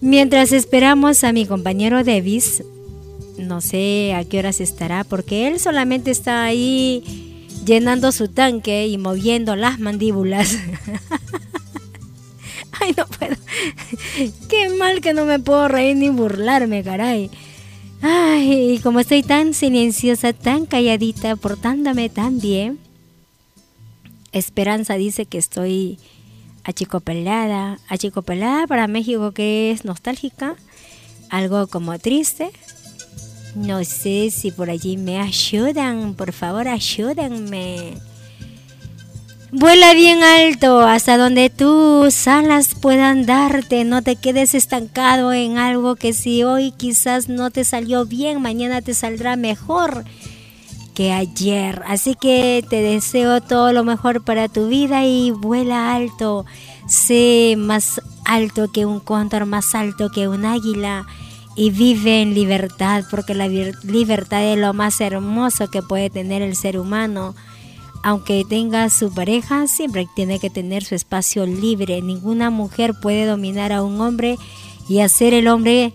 [0.00, 2.62] Mientras esperamos a mi compañero Davis,
[3.38, 8.98] no sé a qué horas estará, porque él solamente está ahí llenando su tanque y
[8.98, 10.58] moviendo las mandíbulas.
[12.80, 13.36] Ay, no puedo.
[14.48, 17.30] Qué mal que no me puedo reír ni burlarme, caray.
[18.02, 22.78] Ay, como estoy tan silenciosa, tan calladita, portándome tan bien.
[24.32, 25.98] Esperanza dice que estoy
[26.64, 27.78] achicopelada.
[27.88, 30.56] Achicopelada para México que es nostálgica,
[31.30, 32.50] algo como triste.
[33.54, 37.94] No sé si por allí me ayudan, por favor ayúdenme.
[39.56, 43.84] Vuela bien alto hasta donde tus alas puedan darte.
[43.84, 48.82] No te quedes estancado en algo que si hoy quizás no te salió bien, mañana
[48.82, 50.04] te saldrá mejor
[50.94, 51.82] que ayer.
[51.86, 56.46] Así que te deseo todo lo mejor para tu vida y vuela alto.
[56.86, 61.06] Sé más alto que un cóndor, más alto que un águila
[61.56, 66.56] y vive en libertad porque la libertad es lo más hermoso que puede tener el
[66.56, 67.34] ser humano.
[68.02, 72.02] Aunque tenga su pareja, siempre tiene que tener su espacio libre.
[72.02, 74.36] Ninguna mujer puede dominar a un hombre
[74.88, 75.94] y hacer el hombre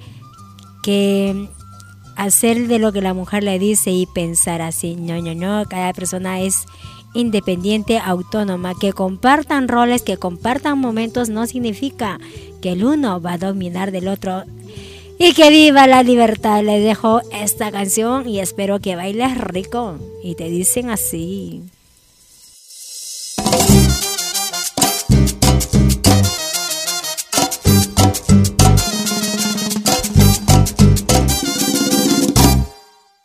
[0.81, 1.49] que
[2.19, 4.95] hacer de lo que la mujer le dice y pensar así.
[4.95, 6.65] No, no, no, cada persona es
[7.13, 8.73] independiente, autónoma.
[8.79, 12.19] Que compartan roles, que compartan momentos no significa
[12.61, 14.43] que el uno va a dominar del otro.
[15.17, 16.63] Y que viva la libertad.
[16.63, 19.97] Les dejo esta canción y espero que bailes rico.
[20.23, 21.63] Y te dicen así.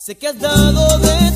[0.04, 1.33] Sé que has dado de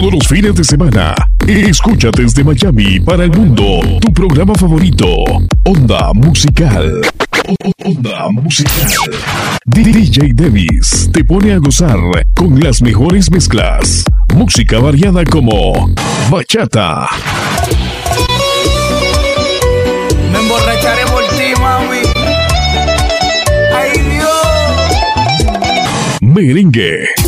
[0.00, 1.14] todos los fines de semana.
[1.46, 5.06] Escucha desde Miami para el mundo tu programa favorito,
[5.64, 7.02] Onda Musical.
[7.84, 8.88] Onda Musical.
[9.66, 11.98] DJ Davis te pone a gozar
[12.34, 14.04] con las mejores mezclas.
[14.34, 15.92] Música variada como
[16.30, 17.06] bachata.
[20.32, 21.98] Me emborracharé por ti, mami.
[23.74, 24.30] Ay, Dios.
[26.22, 27.19] Merengue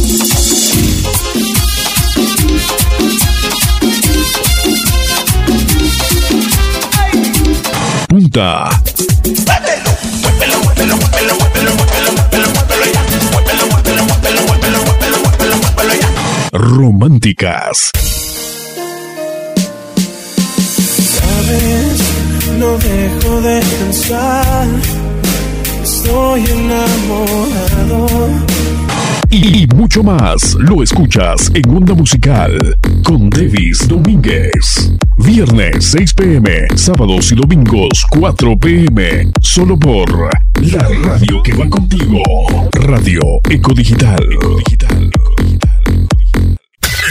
[16.53, 17.91] Románticas.
[20.97, 21.99] ¿Sabes?
[22.59, 24.67] No dejo de pensar.
[25.83, 28.07] Estoy enamorado.
[29.29, 34.93] Y, y mucho más lo escuchas en Onda Musical con Davis Domínguez.
[35.25, 40.11] Viernes 6 pm, sábados y domingos 4 pm, solo por
[40.61, 42.23] la radio que va contigo.
[42.73, 44.19] Radio Eco Digital.
[44.21, 44.39] En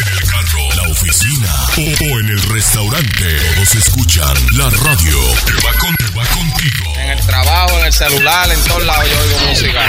[0.08, 5.72] el carro, la oficina o, en el restaurante, todos escuchan la radio que va,
[6.18, 6.94] va contigo.
[7.04, 9.82] En el trabajo, en el celular, en todos lados yo oigo música.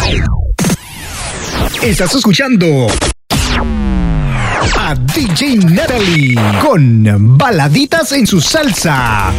[1.82, 2.86] Estás escuchando
[4.78, 9.32] a DJ Natalie con baladitas en su salsa.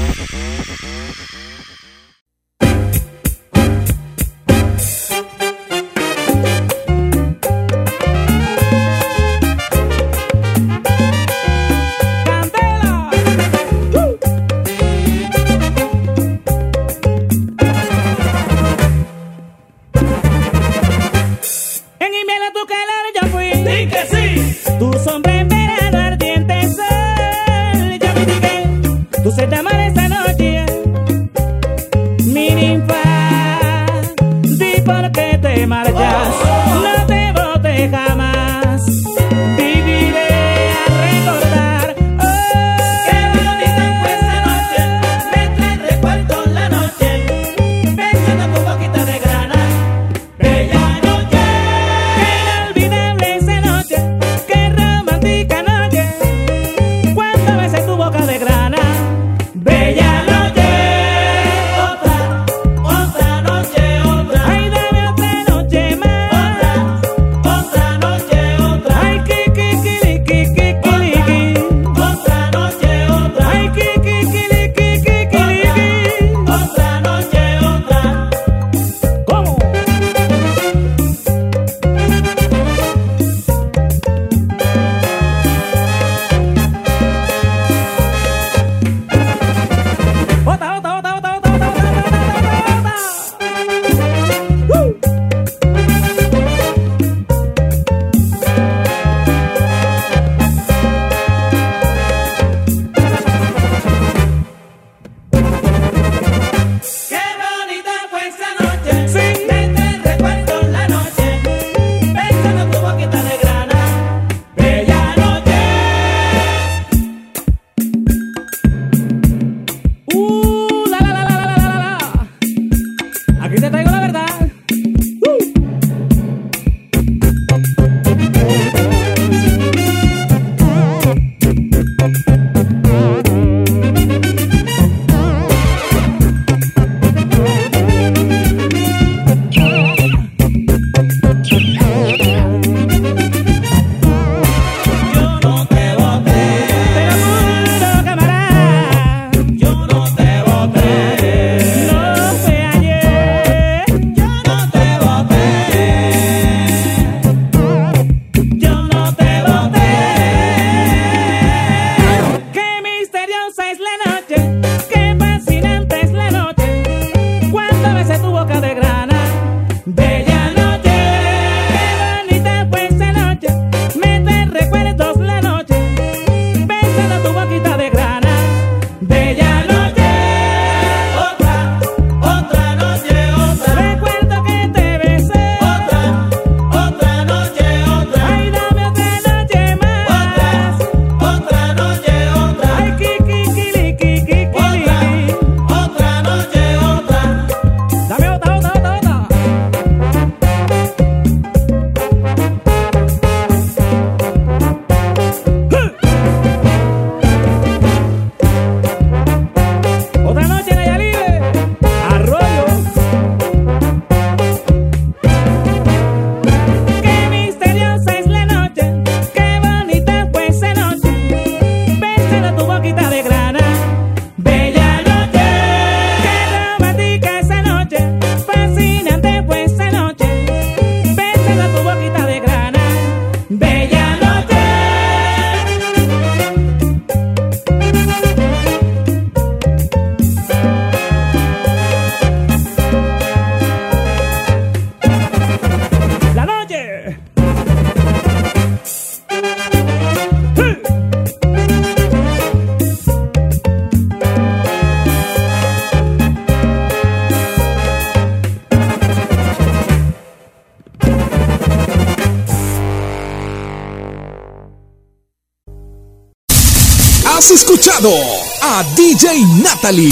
[267.96, 270.12] a DJ Natalie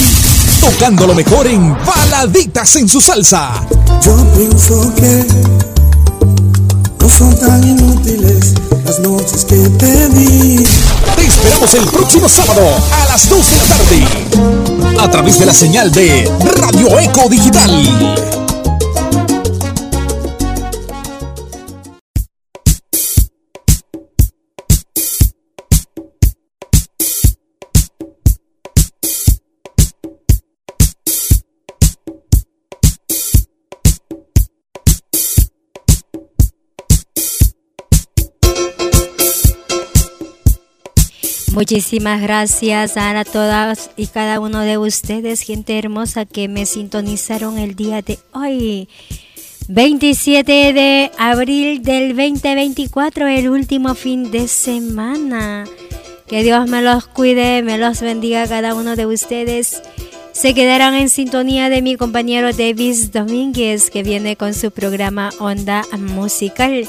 [0.60, 3.66] tocando lo mejor en baladitas en su salsa.
[9.48, 10.64] Te.
[11.16, 12.62] Te esperamos el próximo sábado
[13.02, 14.08] a las 2 de la tarde
[15.00, 18.41] a través de la señal de Radio Eco Digital.
[41.72, 47.78] Muchísimas gracias a todas y cada uno de ustedes, gente hermosa que me sintonizaron el
[47.78, 48.90] día de hoy.
[49.70, 55.64] 27 de abril del 2024, el último fin de semana.
[56.28, 59.82] Que Dios me los cuide, me los bendiga a cada uno de ustedes.
[60.34, 65.84] Se quedarán en sintonía de mi compañero Davis Domínguez, que viene con su programa Onda
[65.98, 66.86] Musical.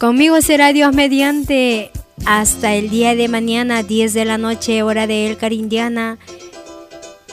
[0.00, 1.92] Conmigo será Dios mediante
[2.24, 6.18] hasta el día de mañana, 10 de la noche, hora de El Carindiana.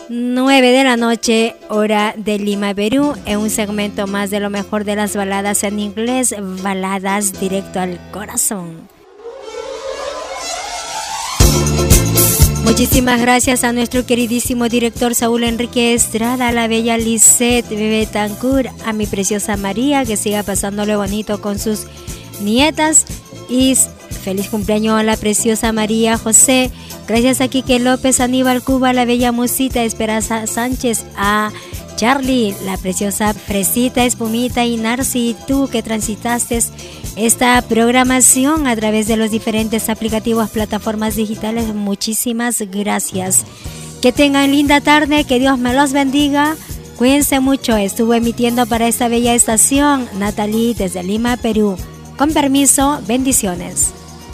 [0.10, 4.84] 9 de la noche, hora de Lima, Perú, en un segmento más de lo mejor
[4.84, 6.34] de las baladas en inglés,
[6.64, 8.88] baladas directo al corazón.
[12.64, 18.94] Muchísimas gracias a nuestro queridísimo director Saúl Enrique Estrada, a la bella Lisette Betancourt, a
[18.94, 21.86] mi preciosa María, que siga pasándole bonito con sus
[22.42, 23.06] nietas
[23.50, 23.76] y
[24.10, 26.72] feliz cumpleaños a la preciosa María José.
[27.08, 31.52] Gracias a Quique López, Aníbal Cuba, la bella Musita, Esperanza Sánchez, a
[31.96, 36.60] Charlie, la preciosa Fresita, Espumita y Narci, tú que transitaste
[37.18, 41.74] esta programación a través de los diferentes aplicativos, plataformas digitales.
[41.74, 43.44] Muchísimas gracias.
[44.02, 46.56] Que tengan linda tarde, que Dios me los bendiga.
[46.98, 51.76] Cuídense mucho, estuvo emitiendo para esta bella estación Natalie desde Lima, Perú.
[52.18, 53.94] Con permiso, bendiciones.